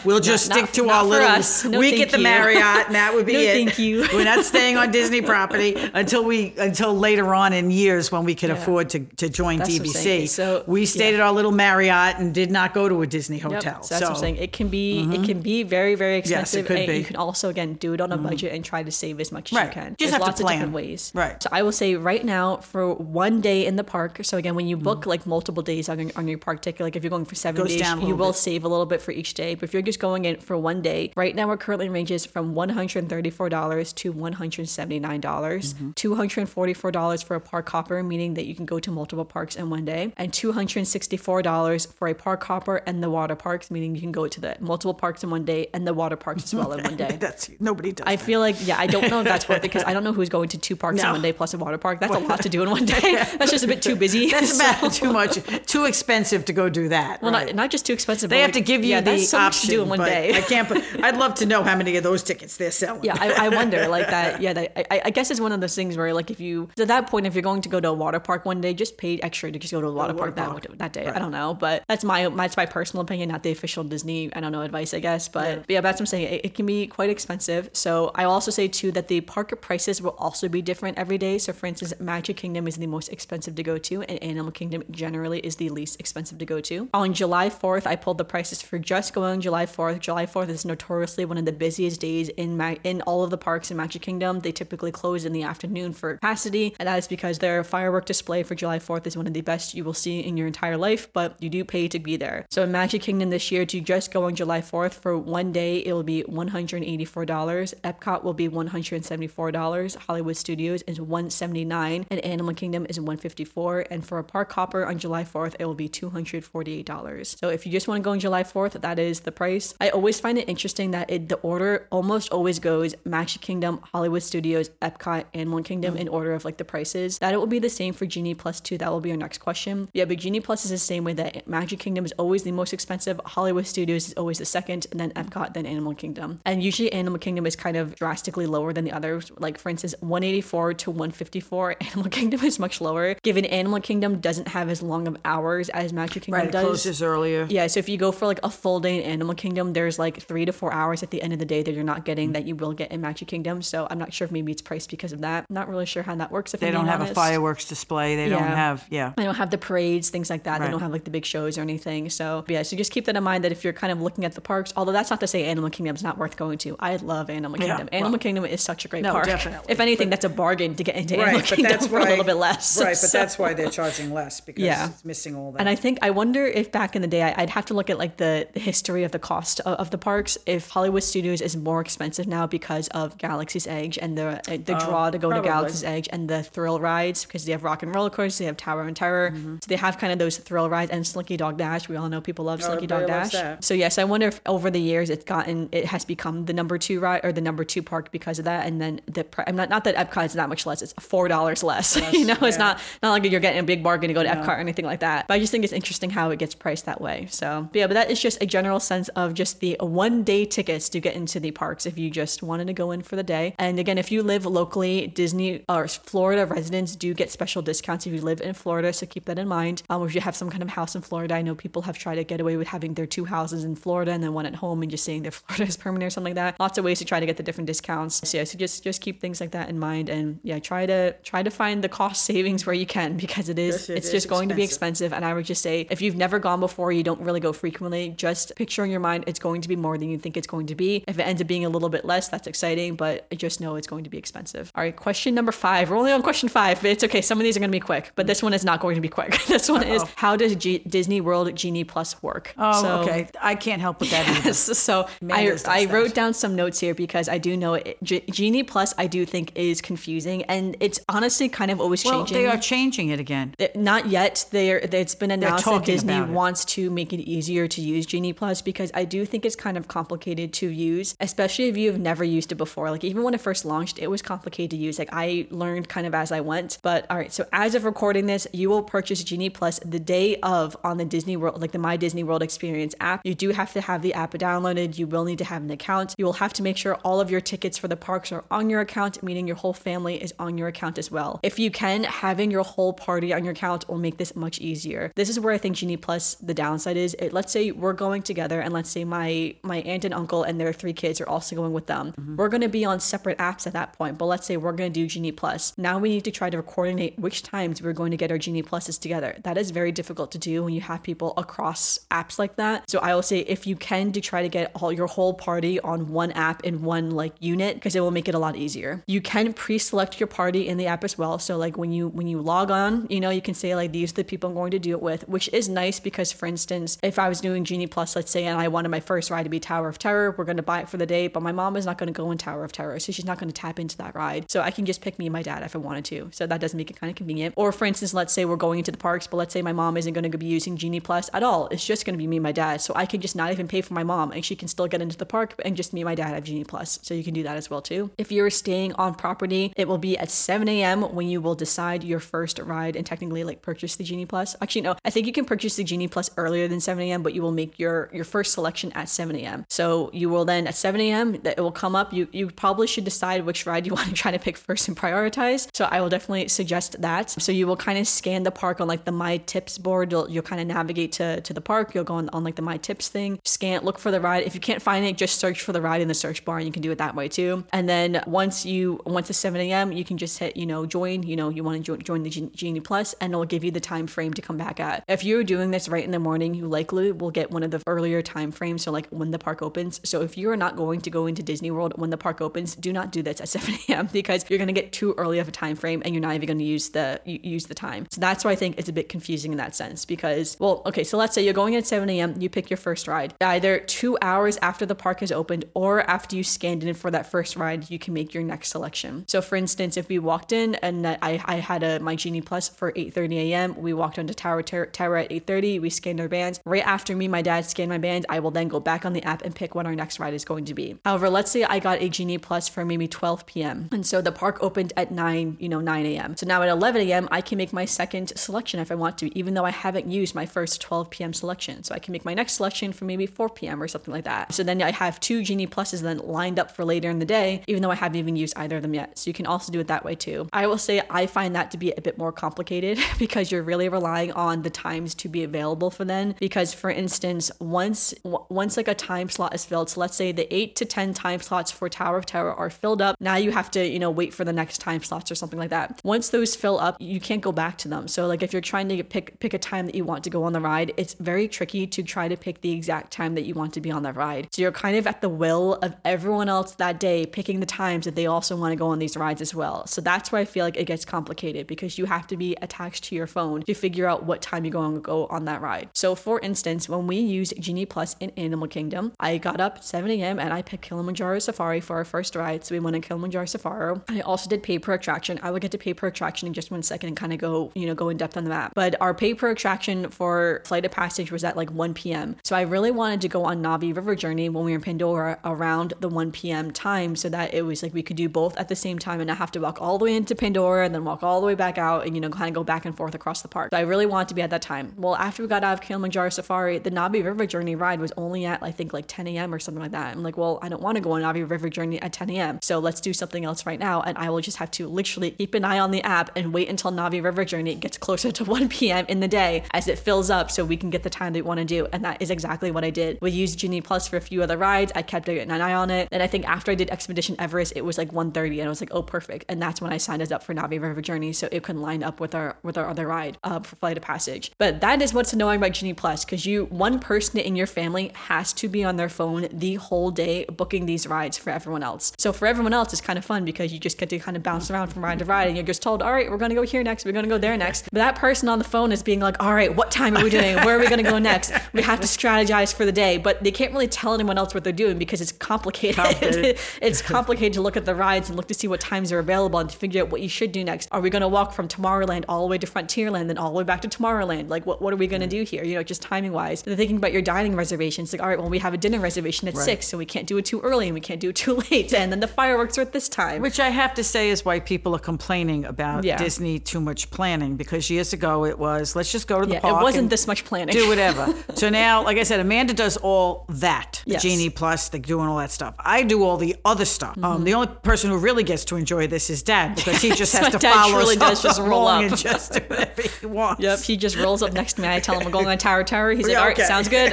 [0.04, 1.70] we'll just Not- stick to not our little.
[1.70, 2.22] No, week thank at the you.
[2.24, 3.52] Marriott and that would be No, it.
[3.54, 4.06] thank you.
[4.12, 8.34] We're not staying on Disney property until we until later on in years when we
[8.34, 10.22] could afford to, to join That's what I'm saying.
[10.26, 10.28] DVC.
[10.28, 11.16] So, we stayed yeah.
[11.16, 13.82] at our little Marriott and did not go to a Disney Yep, hotel.
[13.82, 14.36] so that's what I'm saying.
[14.36, 16.58] It can be it can be very very expensive.
[16.58, 16.92] Yes, it could and be.
[16.92, 16.98] Mm-hmm.
[17.00, 19.52] You can also again do it on a budget and try to save as much
[19.52, 19.66] as Right.
[19.66, 19.96] you can.
[19.96, 20.58] Just There's have to lots of plan.
[20.58, 21.10] different ways.
[21.14, 21.42] Right.
[21.42, 24.18] So I will say right now for one day in the park.
[24.22, 25.10] So again, when you book Mm-hmm.
[25.10, 27.60] like multiple days on your, on your park ticket, like if you're going for seven
[27.62, 28.36] Goes days, you will bit.
[28.36, 29.54] save a little bit for each day.
[29.54, 32.54] But if you're just going in for one day, right now our currently ranges from
[32.54, 35.74] one hundred thirty four dollars to one hundred seventy nine dollars.
[35.74, 35.90] Mm-hmm.
[35.92, 38.90] Two hundred forty four dollars for a park hopper, meaning that you can go to
[38.90, 42.76] multiple parks in one day, and two hundred sixty four dollars for a park hopper
[42.86, 45.68] and the water parks, meaning you can go to the multiple parks in one day
[45.72, 47.16] and the water parks as well in one day.
[47.20, 48.04] That's nobody does.
[48.06, 48.24] I that.
[48.24, 50.28] feel like yeah, I don't know if that's worth it because I don't know who's
[50.28, 52.00] going to two parks in one day plus a water park.
[52.00, 53.14] That's a lot to do in one day.
[53.38, 54.30] That's just a bit too busy.
[54.36, 57.22] That's So- about too much, too expensive to go do that.
[57.22, 57.46] Well, right.
[57.46, 58.30] not, not just too expensive.
[58.30, 60.36] they have to give you yeah, the so option to do in one day.
[60.36, 60.66] I can't.
[60.68, 63.04] Put, I'd love to know how many of those tickets they're selling.
[63.04, 64.40] yeah, I, I wonder like that.
[64.40, 66.88] Yeah, that, I, I guess it's one of those things where like if you at
[66.88, 69.20] that point if you're going to go to a water park one day, just pay
[69.20, 70.62] extra to just go to a water water park, park.
[70.78, 71.06] that that day.
[71.06, 74.34] I don't know, but that's my that's my personal opinion, not the official Disney.
[74.34, 76.32] I don't know advice, I guess, but but yeah, that's what I'm saying.
[76.32, 77.70] It, it can be quite expensive.
[77.72, 81.38] So I also say too that the park prices will also be different every day.
[81.38, 84.82] So for instance, Magic Kingdom is the most expensive to go to, and Animal Kingdom
[84.90, 86.88] generally is the least expensive to go to.
[86.94, 90.00] On July 4th, I pulled the prices for just going July 4th.
[90.00, 93.38] July 4th is notoriously one of the busiest days in Ma- in all of the
[93.38, 94.40] parks in Magic Kingdom.
[94.40, 98.44] They typically close in the afternoon for capacity, and that is because their firework display
[98.44, 101.12] for July 4th is one of the best you will see in your entire life,
[101.12, 102.46] but you do pay to be there.
[102.50, 105.78] So in Magic Kingdom this year, to just go on July 4th for one day,
[105.78, 107.74] it will be $184.
[107.82, 109.96] Epcot will be $174.
[109.96, 113.88] Hollywood Studios is $179, and Animal Kingdom is $154.
[113.90, 117.26] And for a park hopper on July 4th, it will be $248.
[117.40, 119.74] So if you just want to go on July 4th, that is the price.
[119.80, 124.22] I always find it interesting that it, the order almost always goes Magic Kingdom, Hollywood
[124.22, 127.15] Studios, Epcot, Animal Kingdom in order of like the prices.
[127.18, 128.78] That it will be the same for Genie Plus too.
[128.78, 129.88] That will be our next question.
[129.92, 132.72] Yeah, but Genie Plus is the same way that Magic Kingdom is always the most
[132.72, 136.40] expensive, Hollywood Studios is always the second, and then Epcot, then Animal Kingdom.
[136.44, 139.30] And usually Animal Kingdom is kind of drastically lower than the others.
[139.38, 141.76] Like for instance, 184 to 154.
[141.80, 143.14] Animal Kingdom is much lower.
[143.22, 146.52] Given Animal Kingdom doesn't have as long of hours as Magic Kingdom right.
[146.52, 146.64] Does.
[146.64, 147.46] closes earlier.
[147.48, 150.22] Yeah, so if you go for like a full day in Animal Kingdom, there's like
[150.22, 152.46] three to four hours at the end of the day that you're not getting that
[152.46, 153.62] you will get in Magic Kingdom.
[153.62, 155.50] So I'm not sure if maybe it's priced because of that.
[155.50, 156.54] not really sure how that works.
[156.54, 158.16] If They don't being have a fireworks display.
[158.16, 158.84] They don't have.
[158.90, 159.12] Yeah.
[159.16, 160.60] They don't have the parades, things like that.
[160.60, 162.10] They don't have like the big shows or anything.
[162.10, 164.34] So yeah, so just keep that in mind that if you're kind of looking at
[164.34, 166.76] the parks, although that's not to say Animal Kingdom is not worth going to.
[166.80, 167.88] I love Animal Yeah, Kingdom.
[167.92, 169.26] Animal well- Kingdom is such a great No, park.
[169.26, 169.66] definitely.
[169.72, 172.06] If anything, that's a bargain to get into Animal Right, but Kingdom that's for why
[172.06, 172.78] a little bit less.
[172.80, 174.88] Right, but So- that's why they're charging less because Yeah.
[174.90, 175.60] it's missing all that.
[175.60, 177.90] And I think I wonder if back in the day I- I'd have to look
[177.90, 180.38] at like the, the history of the cost of, of the parks.
[180.46, 184.74] If Hollywood Studios is more expensive now because of Galaxy's Edge and the uh, the
[184.74, 185.48] draw to go Oh, probably.
[185.48, 188.46] to Galaxy's Edge and the thrill rides because they have Rock and Roller Coaster, they
[188.46, 189.54] have Tower and Terror, Mm-hmm.
[189.62, 191.88] so they have kind of those thrill rides and Slinky Dog Dash.
[191.88, 193.34] We all know people love Slinky Dog Oh, Dash.
[193.60, 196.76] So yes, I wonder if over the years it's gotten it has become the number
[196.78, 198.66] two ride or the number two park because of that.
[198.66, 200.80] And then the I'm not not that Epcot is that much less.
[200.82, 201.96] It's four dollars less.
[202.12, 204.48] you know, it's not not like you're getting a big bargain to go to Epcot
[204.56, 205.26] or anything like that.
[205.28, 207.26] But I just think it's interesting how it gets priced that way.
[207.30, 210.44] So but yeah, but that is just a general sense of just the one day
[210.44, 213.22] tickets to get into the parks if you just wanted to go in for the
[213.24, 213.54] day.
[213.58, 218.12] And again, if you live locally, Disney or Florida residents do get special discounts if
[218.12, 218.92] you live in Florida.
[218.92, 219.82] So keep that in mind.
[219.88, 222.16] Um, if you have some kind of house in Florida, I know people have tried
[222.16, 224.82] to get away with having their two houses in Florida and then one at home
[224.82, 226.60] and just saying their Florida is permanent or something like that.
[226.60, 228.28] Lots of ways to try to get the different discounts.
[228.28, 231.12] So yeah, so just just keep things like that in mind and yeah, try to
[231.22, 234.12] try to find the cost savings where you can because it is it it's is
[234.12, 235.06] just going to be expensive.
[235.06, 235.12] expensive.
[235.16, 238.10] And I would just say if you've never gone before, you don't really go frequently,
[238.10, 240.66] just picture in your mind it's going to be more than you think it's going
[240.66, 241.04] to be.
[241.08, 243.86] If it ends up being a little bit less, that's exciting, but just know it's
[243.86, 244.70] going to be expensive.
[244.74, 245.90] All right, question number five.
[245.90, 247.20] We're only on question five, but it's okay.
[247.22, 249.00] Some of these are going to be quick, but this one is not going to
[249.00, 249.38] be quick.
[249.48, 252.54] this one is how does G- Disney World Genie Plus work?
[252.58, 253.28] oh, So- okay.
[253.40, 254.52] I can't help with that either.
[254.52, 258.62] so I, I wrote down some notes here because I do know it, G- Genie
[258.62, 262.16] Plus I do think is confusing and it's honestly kind of always changing.
[262.18, 262.42] Well, changing.
[262.44, 263.54] they are changing it again.
[263.58, 264.46] It- Not yet.
[264.50, 268.62] They're, it's been announced that Disney wants to make it easier to use Genie Plus
[268.62, 272.50] because I do think it's kind of complicated to use, especially if you've never used
[272.52, 272.90] it before.
[272.90, 274.98] Like even when it first launched, it was complicated to use.
[274.98, 276.55] Like I learned kind of as I went.
[276.82, 280.36] But all right, so as of recording this, you will purchase Genie Plus the day
[280.36, 283.20] of on the Disney World, like the My Disney World Experience app.
[283.24, 284.98] You do have to have the app downloaded.
[284.98, 286.14] You will need to have an account.
[286.18, 288.70] You will have to make sure all of your tickets for the parks are on
[288.70, 291.40] your account, meaning your whole family is on your account as well.
[291.42, 295.12] If you can, having your whole party on your account will make this much easier.
[295.16, 297.14] This is where I think Genie Plus the downside is.
[297.18, 300.60] It, let's say we're going together, and let's say my my aunt and uncle and
[300.60, 302.12] their three kids are also going with them.
[302.12, 302.36] Mm-hmm.
[302.36, 304.18] We're going to be on separate apps at that point.
[304.18, 305.72] But let's say we're going to do Genie Plus.
[305.76, 308.38] Now we need to try to to coordinate which times we're going to get our
[308.38, 309.36] Genie Pluses together.
[309.42, 312.88] That is very difficult to do when you have people across apps like that.
[312.90, 315.78] So I will say if you can to try to get all your whole party
[315.80, 319.02] on one app in one like unit because it will make it a lot easier.
[319.06, 321.38] You can pre-select your party in the app as well.
[321.38, 324.12] So like when you when you log on, you know, you can say like these
[324.12, 326.98] are the people I'm going to do it with, which is nice because for instance,
[327.02, 329.48] if I was doing Genie Plus, let's say, and I wanted my first ride to
[329.48, 331.76] be Tower of Terror, we're going to buy it for the day, but my mom
[331.76, 333.78] is not going to go in Tower of Terror, so she's not going to tap
[333.78, 334.50] into that ride.
[334.50, 336.28] So I can just pick me and my dad if I wanted to.
[336.36, 337.54] So that does make it kind of convenient.
[337.56, 339.96] Or for instance, let's say we're going into the parks, but let's say my mom
[339.96, 341.68] isn't going to be using Genie Plus at all.
[341.68, 342.80] It's just going to be me and my dad.
[342.80, 345.00] So I can just not even pay for my mom and she can still get
[345.00, 346.98] into the park and just me and my dad have Genie Plus.
[347.02, 348.10] So you can do that as well too.
[348.18, 351.02] If you're staying on property, it will be at 7 a.m.
[351.14, 354.54] when you will decide your first ride and technically like purchase the Genie Plus.
[354.60, 357.34] Actually, no, I think you can purchase the Genie Plus earlier than 7 a.m., but
[357.34, 359.64] you will make your your first selection at 7 a.m.
[359.68, 361.40] So you will then at 7 a.m.
[361.42, 362.12] that it will come up.
[362.12, 364.96] You you probably should decide which ride you want to try to pick first and
[364.96, 365.68] prioritize.
[365.74, 367.30] So I will definitely suggest that.
[367.30, 370.12] So you will kind of scan the park on like the My Tips board.
[370.12, 371.94] You'll you'll kind of navigate to to the park.
[371.94, 374.44] You'll go on, on like the My Tips thing, scan, look for the ride.
[374.44, 376.66] If you can't find it, just search for the ride in the search bar, and
[376.66, 377.64] you can do it that way too.
[377.72, 381.22] And then once you once it's 7 a.m., you can just hit you know join.
[381.22, 383.80] You know you want to join, join the Genie Plus, and it'll give you the
[383.80, 385.04] time frame to come back at.
[385.08, 387.82] If you're doing this right in the morning, you likely will get one of the
[387.86, 390.00] earlier time frames, so like when the park opens.
[390.04, 392.74] So if you are not going to go into Disney World when the park opens,
[392.74, 394.08] do not do this at 7 a.m.
[394.12, 396.46] because you're going to get too early of a time frame and you're not even
[396.46, 398.06] going to use the use the time.
[398.10, 401.04] So that's why I think it's a bit confusing in that sense because well, okay,
[401.04, 402.40] so let's say you're going at 7 a.m.
[402.40, 403.34] You pick your first ride.
[403.40, 407.26] Either two hours after the park has opened or after you scanned in for that
[407.26, 409.24] first ride, you can make your next selection.
[409.28, 412.68] So for instance, if we walked in and I, I had a my Genie Plus
[412.68, 415.80] for 8:30 a.m., we walked onto Tower Tower at 8:30.
[415.80, 416.60] We scanned our bands.
[416.64, 418.24] Right after me, my dad scanned my bands.
[418.28, 420.44] I will then go back on the app and pick what our next ride is
[420.44, 420.96] going to be.
[421.04, 423.88] However, let's say I got a Genie Plus for maybe 12 p.m.
[423.92, 426.36] and so the park opened at 9, you know, 9 a.m.
[426.36, 427.28] So now at 11 a.m.
[427.30, 430.34] I can make my second selection if I want to, even though I haven't used
[430.34, 431.32] my first 12 p.m.
[431.32, 431.84] selection.
[431.84, 433.82] So I can make my next selection for maybe 4 p.m.
[433.82, 434.52] or something like that.
[434.52, 437.62] So then I have two Genie Pluses then lined up for later in the day,
[437.66, 439.18] even though I haven't even used either of them yet.
[439.18, 440.48] So you can also do it that way too.
[440.52, 443.88] I will say I find that to be a bit more complicated because you're really
[443.88, 446.34] relying on the times to be available for them.
[446.40, 450.52] Because for instance, once once like a time slot is filled, so let's say the
[450.54, 453.16] eight to ten time slots for Tower of Terror are filled up.
[453.20, 455.70] Now you have to you know wait for the next time slots or something like
[455.70, 455.85] that.
[456.02, 458.08] Once those fill up, you can't go back to them.
[458.08, 460.44] So like if you're trying to pick pick a time that you want to go
[460.44, 463.54] on the ride, it's very tricky to try to pick the exact time that you
[463.54, 464.48] want to be on the ride.
[464.52, 468.04] So you're kind of at the will of everyone else that day picking the times
[468.04, 469.86] that they also want to go on these rides as well.
[469.86, 473.04] So that's why I feel like it gets complicated because you have to be attached
[473.04, 475.90] to your phone to figure out what time you're going to go on that ride.
[475.94, 480.10] So for instance, when we used Genie Plus in Animal Kingdom, I got up 7
[480.10, 480.38] a.m.
[480.38, 482.64] and I picked Kilimanjaro Safari for our first ride.
[482.64, 484.00] So we went on Kilimanjaro Safari.
[484.08, 485.38] I also did pay per attraction.
[485.42, 487.72] I would get to pay per attraction in just one second and kind of go,
[487.74, 488.72] you know, go in depth on the map.
[488.74, 492.36] But our pay per attraction for Flight of Passage was at like 1 p.m.
[492.44, 495.38] So I really wanted to go on Na'vi River Journey when we were in Pandora
[495.44, 496.70] around the 1 p.m.
[496.70, 499.28] time so that it was like we could do both at the same time and
[499.28, 501.54] not have to walk all the way into Pandora and then walk all the way
[501.54, 503.70] back out and, you know, kind of go back and forth across the park.
[503.72, 504.92] So I really wanted to be at that time.
[504.96, 508.44] Well, after we got out of Kilimanjaro Safari, the Na'vi River Journey ride was only
[508.44, 509.54] at, I think, like 10 a.m.
[509.54, 510.16] or something like that.
[510.16, 512.58] I'm like, well, I don't want to go on Na'vi River Journey at 10 a.m.
[512.62, 514.02] So let's do something else right now.
[514.02, 516.68] And I will just have to literally keep an eye on the app and wait
[516.68, 519.04] until Na'vi River Journey gets closer to 1 p.m.
[519.08, 521.42] in the day as it fills up so we can get the time that we
[521.42, 521.86] want to do.
[521.92, 523.18] And that is exactly what I did.
[523.20, 524.92] We used Genie Plus for a few other rides.
[524.94, 526.08] I kept an eye on it.
[526.12, 528.80] And I think after I did Expedition Everest, it was like 1.30 and I was
[528.80, 529.44] like, oh, perfect.
[529.48, 532.02] And that's when I signed us up for Na'vi River Journey so it can line
[532.02, 534.52] up with our with our other ride uh, for Flight of Passage.
[534.58, 538.12] But that is what's annoying about Genie Plus because you one person in your family
[538.14, 542.12] has to be on their phone the whole day booking these rides for everyone else.
[542.18, 544.42] So for everyone else, it's kind of fun because you just get to kind of
[544.42, 546.62] bounce around from ride to ride you're just told, all right, we're going to go
[546.62, 547.84] here next, we're going to go there next.
[547.84, 550.30] But that person on the phone is being like, all right, what time are we
[550.30, 550.56] doing?
[550.56, 551.52] Where are we going to go next?
[551.72, 554.64] We have to strategize for the day, but they can't really tell anyone else what
[554.64, 555.96] they're doing because it's complicated.
[555.96, 556.58] complicated.
[556.82, 559.58] it's complicated to look at the rides and look to see what times are available
[559.58, 560.88] and to figure out what you should do next.
[560.92, 563.58] Are we going to walk from Tomorrowland all the way to Frontierland, then all the
[563.58, 564.48] way back to Tomorrowland?
[564.48, 565.64] Like, what, what are we going to do here?
[565.64, 566.62] You know, just timing wise.
[566.62, 568.12] They're thinking about your dining reservations.
[568.12, 569.64] Like, all right, well, we have a dinner reservation at right.
[569.64, 571.92] six, so we can't do it too early and we can't do it too late.
[571.94, 573.42] And then the fireworks are at this time.
[573.42, 576.16] Which I have to say is why people are complaining about yeah.
[576.16, 579.60] Disney too much planning because years ago it was, let's just go to the yeah,
[579.60, 579.80] park.
[579.80, 580.74] It wasn't this much planning.
[580.74, 581.34] Do whatever.
[581.54, 584.02] so now, like I said, Amanda does all that.
[584.06, 584.22] Yes.
[584.22, 585.74] Genie Plus, they're doing all that stuff.
[585.78, 587.16] I do all the other stuff.
[587.16, 587.24] Mm-hmm.
[587.24, 590.36] Um, the only person who really gets to enjoy this is Dad because he just
[590.36, 593.62] has to dad follow really does just roll up and just do whatever he wants.
[593.62, 594.88] Yep, he just rolls up next to me.
[594.88, 596.12] I tell him we're going on Tower Tower.
[596.12, 596.66] He's like, all right, okay.
[596.66, 597.12] sounds good.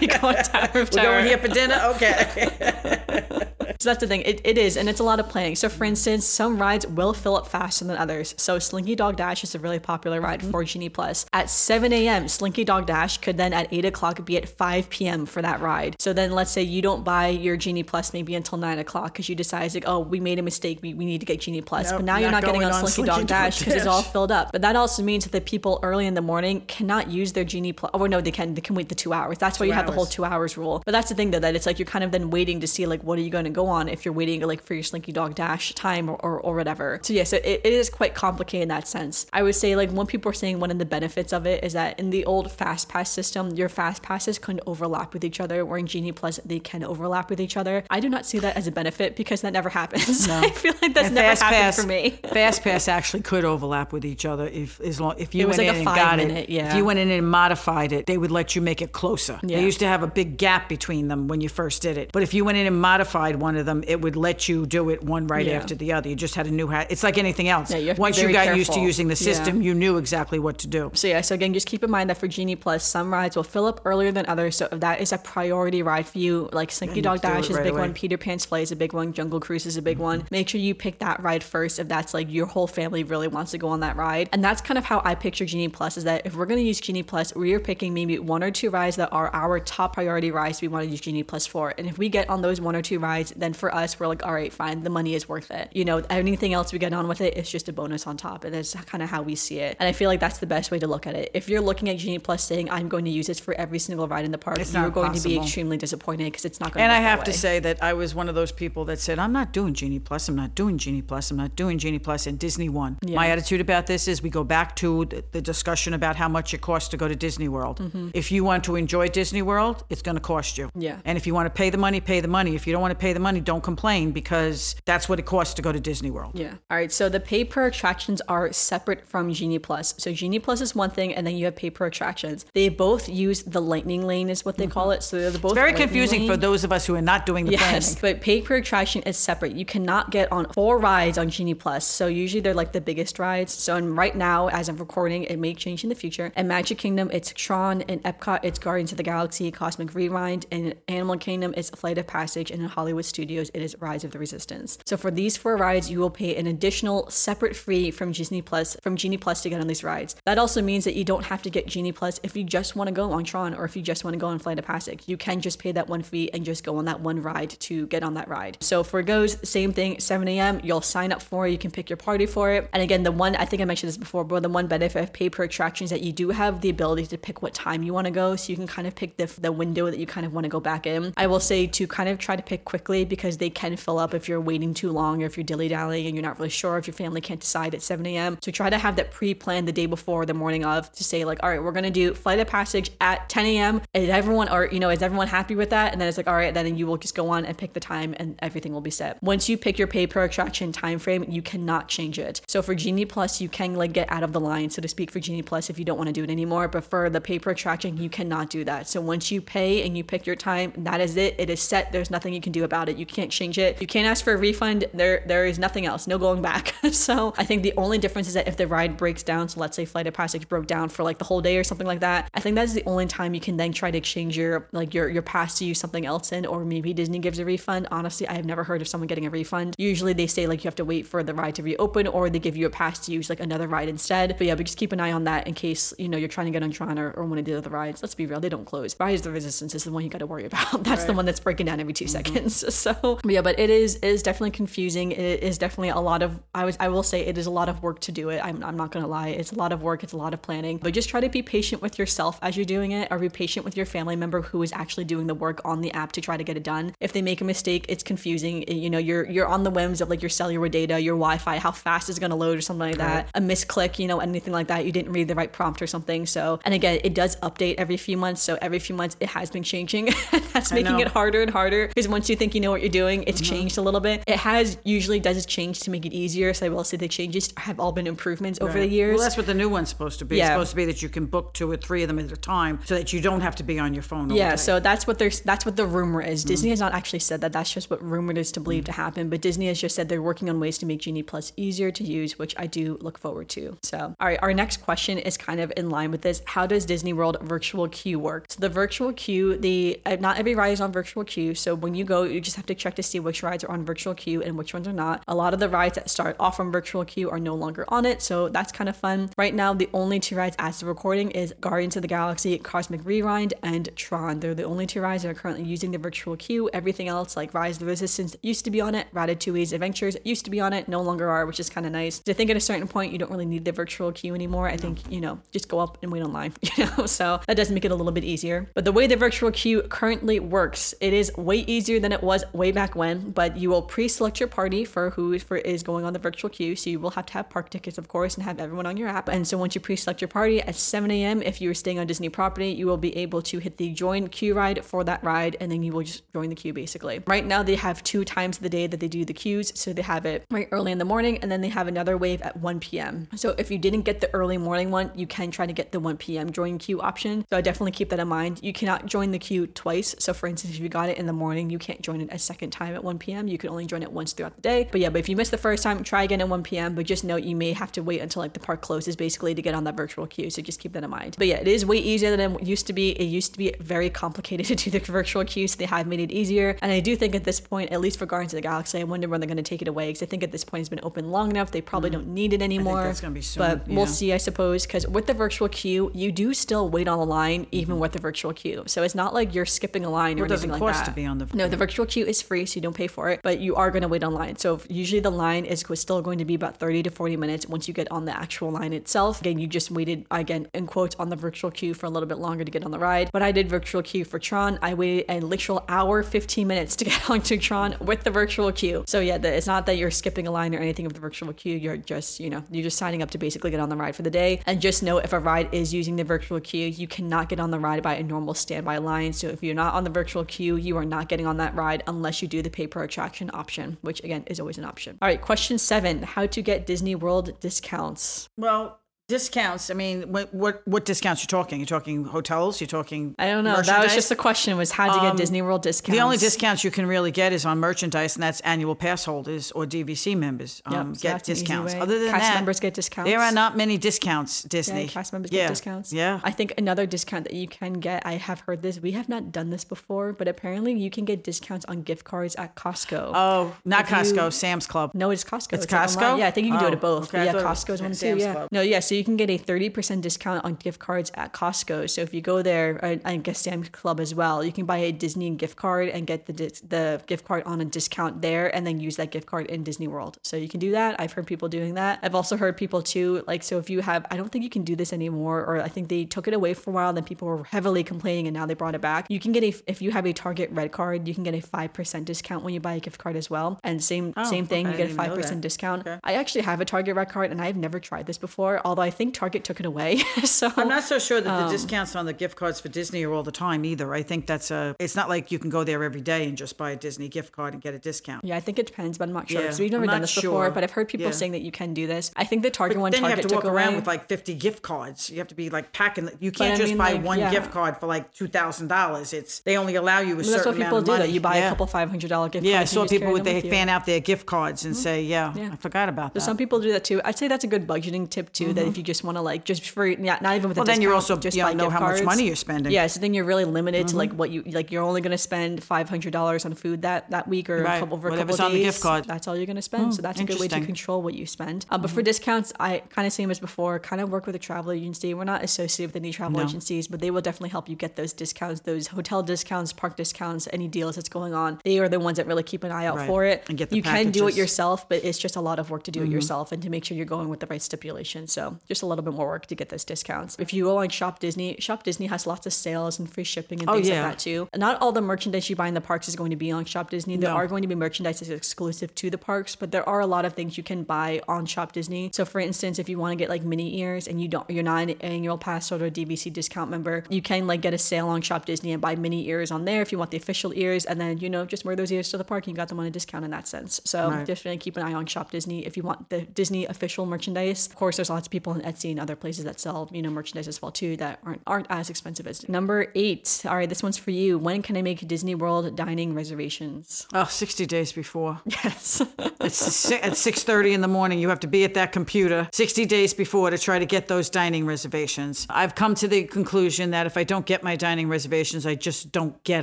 [0.00, 1.80] we go on Tower of We're going here for dinner.
[1.96, 3.48] Okay.
[3.82, 4.22] So that's the thing.
[4.22, 5.56] It, it is, and it's a lot of planning.
[5.56, 8.34] So for instance, some rides will fill up faster than others.
[8.38, 10.50] So Slinky Dog Dash is a really popular ride Mm-hmm.
[10.50, 11.26] for Genie Plus.
[11.32, 15.26] At 7 a.m., Slinky Dog Dash could then at 8 o'clock be at 5 p.m.
[15.26, 15.96] for that ride.
[15.98, 19.28] So then let's say you don't buy your Genie Plus maybe until 9 o'clock because
[19.28, 20.78] you decide like, oh, we made a mistake.
[20.82, 21.90] We, we need to get Genie Plus.
[21.90, 23.74] Nope, but now you're not not getting on on Slinky, Slinky Dog Dog Dash because
[23.74, 24.52] it's all filled up.
[24.52, 27.72] But that also means that the people early in the morning cannot use their Genie
[27.72, 27.90] Plus.
[27.94, 28.54] Oh, no, they can.
[28.54, 29.38] They can wait the two hours.
[29.38, 30.82] That's why you have the whole two hours rule.
[30.84, 32.86] But that's the thing though, that it's like you're kind of then waiting to see
[32.86, 35.12] like what are you going to go on if you're waiting like for your Slinky
[35.12, 36.98] Dog Dash time or, or, or whatever.
[37.02, 39.26] So yes, it, it is quite complicated in that sense.
[39.32, 41.72] I would say like when people are saying one of the benefits of it is
[41.74, 45.64] that in the old Fast Pass system, your Fast Passes couldn't overlap with each other,
[45.64, 47.84] where in Genie Plus they can overlap with each other.
[47.90, 50.28] I do not see that as a benefit because that never happens.
[50.30, 52.10] I feel like that's And never happened Pass, for me.
[52.32, 55.58] Fast Pass actually could overlap with each other if as long if you It was
[55.58, 56.50] went like in a and got five-minute, it.
[56.50, 56.70] yeah.
[56.70, 59.38] If you went in and modified it, they would let you make it closer.
[59.42, 59.58] Yeah.
[59.58, 62.10] They used to have a big gap between them when you first did it.
[62.12, 64.88] But if you went in and modified one of them, it would let you do
[64.90, 65.54] it one right Yeah.
[65.58, 66.08] after the other.
[66.08, 66.86] You just had a new hat.
[66.90, 67.70] It's like anything else.
[67.70, 69.32] Yeah, you have to be Once you got used to using the Yeah.
[69.34, 70.90] system, you knew exactly what to do.
[70.94, 73.42] So yeah, so again, just keep in mind that for Genie Plus, some rides will
[73.42, 74.56] fill up earlier than others.
[74.56, 77.54] So if that is a priority ride for you, like Slinky Dog Dash is a
[77.54, 77.80] right big away.
[77.82, 80.24] one, Peter Pan's Flight is a big one, Jungle Cruise is a big one.
[80.30, 83.50] Make sure you pick that ride first if that's like your whole family really wants
[83.50, 84.28] to go on that ride.
[84.32, 86.80] And that's kind of how I picture Genie Plus is that if we're gonna use
[86.80, 90.30] Genie Plus, we are picking maybe one or two rides that are our top priority
[90.30, 91.74] rides we want to use Genie Plus for.
[91.76, 94.24] And if we get on those one or two rides, then for us, we're like,
[94.24, 95.68] all right, fine, the money is worth it.
[95.72, 98.44] You know, anything else we get on with it is just a bonus on top.
[98.44, 99.76] And that's kind of how we see it.
[99.80, 101.30] And I feel like that's the best way to look at it.
[101.34, 104.08] If you're looking at Genie Plus saying, I'm going to use this for every single
[104.08, 106.82] ride in the park, It's you're going to be extremely disappointed because it's not going
[106.82, 109.32] And I have to say that I was one of those people that said, I'm
[109.32, 110.28] not doing Genie Plus.
[110.28, 111.30] I'm not doing Genie Plus.
[111.30, 112.26] I'm not doing Genie Plus.
[112.26, 112.98] And Disney won.
[113.04, 116.54] My attitude about this is we go back to the, the discussion about how much
[116.54, 117.80] it costs to go to Disney World.
[118.14, 120.66] If you want to enjoy Disney World, it's going to cost you.
[120.68, 120.80] Mm-hmm.
[120.80, 120.98] Yeah.
[121.04, 122.54] And if you want to pay the money, pay the money.
[122.54, 125.54] If you don't want to pay the money, don't complain because that's what it costs
[125.54, 126.32] to go to Disney World.
[126.38, 126.54] Yeah.
[126.70, 126.90] All right.
[126.92, 129.94] So the pay per attractions are separate from Genie Plus.
[129.98, 132.44] So Genie Plus is one thing, and then you have pay per attractions.
[132.54, 135.02] They both use the lightning lane, is what they call it.
[135.02, 135.54] So they're both Mm-hmm.
[135.54, 138.16] Very confusing for those of us who are not doing the Yes, planning.
[138.16, 139.52] but pay per attraction is separate.
[139.54, 141.86] You cannot get on four rides on Genie Plus.
[141.86, 143.52] So usually they're like the biggest rides.
[143.52, 146.32] So and right now, as I'm recording, it may change in the future.
[146.36, 147.82] And Magic Kingdom, it's Tron.
[147.82, 150.46] And Epcot, it's Guardians of the Galaxy, Cosmic Rewind.
[150.50, 152.50] And Animal Kingdom, it's Flight of Passage.
[152.50, 154.78] And in Hollywood Studios, it is Rise of the Resistance.
[154.86, 158.76] So for these four rides, you will pay an additional separate fee from Disney Plus,
[158.82, 160.16] from Genie Plus to get on these rides.
[160.24, 162.88] That also means that you don't have to get Genie Plus if you just want
[162.88, 165.04] to go on Tron or if you just want to go on Flight of Passage.
[165.06, 167.86] You can just pay that one fee and just go on that one ride to
[167.88, 168.56] get on that ride.
[168.60, 170.60] So for goes, same thing, 7 a.m.
[170.62, 171.50] You'll sign up for it.
[171.50, 172.68] You can pick your party for it.
[172.72, 175.12] And again, the one I think I mentioned this before, but the one benefit of
[175.12, 177.92] pay per attraction is that you do have the ability to pick what time you
[177.92, 178.36] want to go.
[178.36, 180.48] So you can kind of pick the the window that you kind of want to
[180.48, 181.12] go back in.
[181.16, 184.14] I will say to kind of try to pick quickly because they can fill up
[184.14, 186.78] if you're waiting too long or if you're dilly dallying and you're not really sure
[186.78, 188.38] if your family can't decide at 7 a.m.
[188.42, 191.42] So try to have that pre-planned the day before, the morning of, to say like,
[191.42, 193.82] all right, we're gonna do flight of passage at 10 a.m.
[193.94, 195.92] Is everyone or you know is everyone happy with that?
[195.92, 197.80] And then it's like, all right, then you will just go on and pick the
[197.80, 199.22] time and everything will be set.
[199.22, 202.40] Once you pick your pay per attraction time frame, you cannot change it.
[202.48, 205.10] So for Genie Plus, you can like get out of the line, so to speak,
[205.10, 206.68] for Genie Plus if you don't want to do it anymore.
[206.68, 208.88] But for the pay per attraction, you cannot do that.
[208.88, 211.34] So once you pay and you pick your time, that is it.
[211.38, 211.92] It is set.
[211.92, 212.91] There's nothing you can do about it.
[212.98, 213.80] You can't change it.
[213.80, 214.84] You can't ask for a refund.
[214.94, 216.06] There, there is nothing else.
[216.06, 216.74] No going back.
[216.92, 219.76] so I think the only difference is that if the ride breaks down, so let's
[219.76, 222.30] say Flight of Passage broke down for like the whole day or something like that,
[222.34, 225.08] I think that's the only time you can then try to exchange your like your
[225.08, 227.88] your pass to use something else in, or maybe Disney gives a refund.
[227.90, 229.74] Honestly, I have never heard of someone getting a refund.
[229.78, 232.38] Usually they say like you have to wait for the ride to reopen, or they
[232.38, 234.36] give you a pass to use like another ride instead.
[234.38, 236.46] But yeah, but just keep an eye on that in case you know you're trying
[236.46, 238.02] to get on Tron or, or one of the other rides.
[238.02, 238.96] Let's be real, they don't close.
[238.98, 240.84] Rise of the Resistance is the one you got to worry about.
[240.92, 242.10] That's the one that's breaking down every 2 mm-hmm.
[242.10, 242.74] seconds.
[242.92, 245.12] So yeah, but it is it is definitely confusing.
[245.12, 247.68] It is definitely a lot of I was I will say it is a lot
[247.68, 248.40] of work to do it.
[248.44, 250.02] I'm, I'm not gonna lie, it's a lot of work.
[250.02, 250.78] It's a lot of planning.
[250.78, 253.64] But just try to be patient with yourself as you're doing it, or be patient
[253.64, 256.36] with your family member who is actually doing the work on the app to try
[256.36, 256.94] to get it done.
[257.00, 258.68] If they make a mistake, it's confusing.
[258.68, 261.70] You know, you're you're on the whims of like your cellular data, your Wi-Fi, how
[261.70, 263.28] fast is it gonna load or something like that.
[263.34, 264.84] A misclick, you know, anything like that.
[264.84, 266.26] You didn't read the right prompt or something.
[266.26, 268.42] So and again, it does update every few months.
[268.42, 270.10] So every few months it has been changing.
[270.52, 273.24] That's making it harder and harder because once you think you know what you're doing,
[273.26, 274.22] it's changed a little bit.
[274.26, 276.52] It has usually does change to make it easier.
[276.54, 279.14] So I will say the changes have all been improvements over the years.
[279.16, 280.40] Well, that's what the new one's supposed to be.
[280.40, 282.36] It's supposed to be that you can book two or three of them at a
[282.36, 284.56] time so that you don't have to be on your phone all Yeah, day.
[284.56, 286.44] so that's what there's that's what the rumor is.
[286.44, 286.48] Mm.
[286.48, 287.52] Disney has not actually said that.
[287.52, 289.28] That's just what rumored is to believe to happen.
[289.28, 292.04] But Disney has just said they're working on ways to make Genie Plus easier to
[292.04, 293.76] use, which I do look forward to.
[293.82, 296.42] So, all right, our next question is kind of in line with this.
[296.46, 298.46] How does Disney World virtual queue work?
[298.48, 301.54] So the virtual queue, the uh, not every ride is on virtual queue.
[301.54, 303.70] So when you go, you just have to to check to see which rides are
[303.70, 305.22] on virtual queue and which ones are not.
[305.28, 308.04] A lot of the rides that start off on virtual queue are no longer on
[308.04, 309.30] it, so that's kind of fun.
[309.36, 313.04] Right now, the only two rides as of recording is Guardians of the Galaxy Cosmic
[313.04, 314.40] Rewind and Tron.
[314.40, 316.70] They're the only two rides that are currently using the virtual queue.
[316.72, 319.06] Everything else, like Rise of the Resistance, used to be on it.
[319.12, 322.22] Ratatouille's Adventures used to be on it, no longer are, which is kind of nice.
[322.28, 324.68] I think at a certain point you don't really need the virtual queue anymore.
[324.68, 326.52] I think you know just go up and wait online.
[326.74, 328.70] You know, so that does make it a little bit easier.
[328.74, 332.41] But the way the virtual queue currently works, it is way easier than it was
[332.52, 333.30] way back when.
[333.30, 336.50] But you will pre-select your party for who is, for is going on the virtual
[336.50, 336.76] queue.
[336.76, 339.08] So you will have to have park tickets, of course, and have everyone on your
[339.08, 339.28] app.
[339.28, 342.06] And so once you pre-select your party at 7 a.m., if you are staying on
[342.06, 345.56] Disney property, you will be able to hit the join queue ride for that ride,
[345.60, 347.22] and then you will just join the queue basically.
[347.26, 349.72] Right now they have two times of the day that they do the queues.
[349.74, 352.42] So they have it right early in the morning, and then they have another wave
[352.42, 353.28] at 1 p.m.
[353.36, 356.00] So if you didn't get the early morning one, you can try to get the
[356.00, 356.50] 1 p.m.
[356.50, 357.44] join queue option.
[357.50, 358.60] So I definitely keep that in mind.
[358.62, 360.14] You cannot join the queue twice.
[360.18, 362.38] So for instance, if you got it in the morning, you can't join it a
[362.38, 363.48] second time at 1 p.m.
[363.48, 364.88] You can only join it once throughout the day.
[364.90, 366.94] But yeah, but if you miss the first time, try again at 1 p.m.
[366.94, 369.62] But just note you may have to wait until like the park closes basically to
[369.62, 370.50] get on that virtual queue.
[370.50, 371.36] So just keep that in mind.
[371.38, 373.10] But yeah, it is way easier than it used to be.
[373.10, 376.20] It used to be very complicated to do the virtual queue, so they have made
[376.20, 376.76] it easier.
[376.80, 379.04] And I do think at this point, at least for Guardians of the Galaxy, I
[379.04, 380.88] wonder when they're going to take it away because I think at this point it's
[380.88, 381.70] been open long enough.
[381.70, 382.14] They probably mm.
[382.14, 383.04] don't need it anymore.
[383.04, 383.96] that's gonna be soon, But yeah.
[383.96, 387.26] we'll see, I suppose, because with the virtual queue, you do still wait on the
[387.26, 388.02] line even mm-hmm.
[388.02, 388.84] with the virtual queue.
[388.86, 391.06] So it's not like you're skipping a line or Well, it doesn't anything like cost
[391.06, 391.10] that.
[391.10, 393.30] to be on the- No, the virtual queue is free, so you don't pay for
[393.30, 394.56] it, but you are going to wait online.
[394.56, 397.88] So usually the line is still going to be about 30 to 40 minutes once
[397.88, 399.40] you get on the actual line itself.
[399.40, 402.38] Again, you just waited, again, in quotes, on the virtual queue for a little bit
[402.38, 403.28] longer to get on the ride.
[403.32, 407.04] When I did virtual queue for Tron, I waited a literal hour, 15 minutes to
[407.06, 409.04] get onto Tron with the virtual queue.
[409.06, 411.76] So yeah, it's not that you're skipping a line or anything of the virtual queue.
[411.76, 414.22] You're just, you know, you're just signing up to basically get on the ride for
[414.22, 414.60] the day.
[414.66, 417.70] And just know if a ride is using the virtual queue, you cannot get on
[417.70, 419.32] the ride by a normal standby line.
[419.32, 422.02] So if you're not on the virtual queue, you are not getting on that ride
[422.16, 425.18] unless you do the pay per attraction option, which again is always an option.
[425.20, 428.48] All right, question seven: How to get Disney World discounts?
[428.56, 429.90] Well, discounts.
[429.90, 431.78] I mean, what what, what discounts you're talking?
[431.80, 432.80] You're talking hotels.
[432.80, 433.34] You're talking.
[433.38, 433.80] I don't know.
[433.82, 436.16] That was just the question: was how to get Disney World discounts?
[436.18, 439.72] The only discounts you can really get is on merchandise, and that's annual pass holders
[439.72, 441.94] or DVC members Yep, um, so get that's an easy discounts.
[441.94, 443.30] Other than Cast that, members get discounts.
[443.30, 444.62] There are not many discounts.
[444.64, 445.62] Disney Yeah, cast members yeah.
[445.64, 446.12] get discounts.
[446.12, 449.28] Yeah, I think another discount that you can get, I have heard this, we have
[449.28, 453.30] not done this before, but apparently you can get discounts on gift cards at Costco.
[453.34, 454.52] Oh, not If you- Costco.
[454.52, 455.12] Sam's Club.
[455.14, 455.72] No, it's Costco.
[455.74, 456.16] It's like Costco?
[456.22, 456.38] online.
[456.40, 457.28] Yeah, I think you can do it Oh, at both.
[457.34, 458.36] okay, yeah, was Costco's one too.
[458.36, 458.52] Yeah.
[458.52, 458.68] Club.
[458.72, 459.00] No, yeah.
[459.00, 462.08] So you can get a thirty percent discount on gift cards at Costco.
[462.08, 464.98] So if you go there, I, I guess Sam's Club as well, you can buy
[464.98, 468.86] a Disney gift card and get the the gift card on a discount there, and
[468.86, 470.38] then use that gift card in Disney World.
[470.42, 471.20] So you can do that.
[471.20, 472.20] I've heard people doing that.
[472.22, 474.84] I've also heard people too, like so if you have, I don't think you can
[474.84, 477.12] do this anymore, or I think they took it away for a while.
[477.12, 479.26] Then people were heavily complaining, and now they brought it back.
[479.28, 481.60] You can get a if you have a Target Red card, you can get a
[481.60, 483.78] five percent discount when you buy a gift card as well.
[483.84, 486.06] And same same thing, okay, you get a five percent discount.
[486.24, 488.80] I actually have a Target Red card, and I've never tried this before.
[488.84, 490.16] Although I think Target took it away.
[490.44, 493.24] so I'm not so sure that Um, the discounts on the gift cards for Disney
[493.24, 494.14] are all the time either.
[494.14, 494.94] I think that's a.
[494.98, 497.52] It's not like you can go there every day and just buy a Disney gift
[497.52, 498.44] card and get a discount.
[498.44, 500.70] yeah, I think it depends, but I'm not sure Yeah, we've never done this before.
[500.70, 501.32] But I've heard people Yeah.
[501.32, 502.30] saying that you can do this.
[502.36, 504.54] I think the Target one Then you have to walk took around with like 50
[504.54, 505.30] gift cards.
[505.30, 506.30] You have to be like packing.
[506.40, 507.50] You can't just mean, buy like, one yeah.
[507.50, 509.32] gift card for like two thousand dollars.
[509.32, 511.16] It's they only allow you a Well, certain that's what people do.
[511.18, 512.70] That you buy a couple five hundred dollar gift cards.
[512.70, 512.92] Yeah, I cards.
[512.92, 514.96] and saw you just carry people with they with fan out their gift cards and
[514.96, 515.70] say, yeah, Yeah.
[515.72, 516.40] I forgot about that.
[516.40, 517.20] Some people do that too.
[517.24, 518.72] I'd say that's a good budgeting tip too.
[518.72, 521.02] That if you just want to like just for yeah, not even with Well, then
[521.02, 522.92] you're also- just you buy know how much money you're spending.
[522.92, 524.92] Yeah, so then you're really limited to like what you like.
[524.92, 527.96] You're only going to spend five hundred dollars on food that that week or Right.
[527.96, 528.84] a couple over a couple days.
[528.84, 529.24] gift card.
[529.24, 530.14] That's all you're going to spend.
[530.14, 531.86] so that's a good way to control what you spend.
[531.90, 533.98] Um, but for discounts, I kind of same as before.
[533.98, 535.34] Kind of work with a travel agency.
[535.34, 536.64] We're not associated with any travel No.
[536.66, 540.68] agencies, but they will definitely help you get those discounts, those hotel discounts, park discounts,
[540.72, 541.80] any deals that's going on.
[541.84, 543.26] They are the ones that really keep an eye out Right.
[543.26, 543.64] for it.
[543.68, 546.02] And get the you can do it yourself, but it's just a lot of work
[546.04, 546.32] to do it Mm-hmm.
[546.32, 548.46] yourself and to make sure you're going with the right stipulation.
[548.46, 550.56] So just a little bit more work to get those discounts.
[550.58, 553.80] If you go on Shop Disney, Shop Disney has lots of sales and free shipping
[553.80, 554.22] and Oh, things yeah.
[554.22, 554.68] like that too.
[554.72, 556.84] And not all the merchandise you buy in the parks is going to be on
[556.84, 557.36] Shop Disney.
[557.36, 557.56] There No.
[557.56, 560.44] are going to be merchandise that's exclusive to the parks, but there are a lot
[560.44, 562.30] of things you can buy on Shop Disney.
[562.32, 564.82] So for instance, if you want to get like Minnie ears and you don't you're
[564.82, 568.28] not an annual pass holder or DVC discount member, you can like get a sale
[568.28, 571.04] on Shop Disney and buy Minnie ears on there if you want the official ears
[571.04, 572.98] and then you know just wear those ears to the park and you got them
[573.00, 574.00] on a discount in that sense.
[574.04, 574.64] So Right.
[574.64, 577.86] really keep an eye on Shop Disney if you want the Disney official merchandise.
[577.86, 580.30] Of course, there's lots of people on Etsy and other places that sell, you know,
[580.30, 583.62] merchandise as well too that aren't aren't as expensive as number eight.
[583.66, 584.58] All right, this one's for you.
[584.58, 587.26] When can I make Disney World dining reservations?
[587.32, 588.60] Oh, 60 days before.
[588.82, 589.22] Yes.
[589.60, 591.38] It's at 6:30 in the morning.
[591.38, 594.50] You have to be at that computer 60 days before to try to get those
[594.50, 595.66] dining reservations.
[595.70, 599.30] I've come to the conclusion that if I don't get my dining reservations, I just
[599.30, 599.82] don't get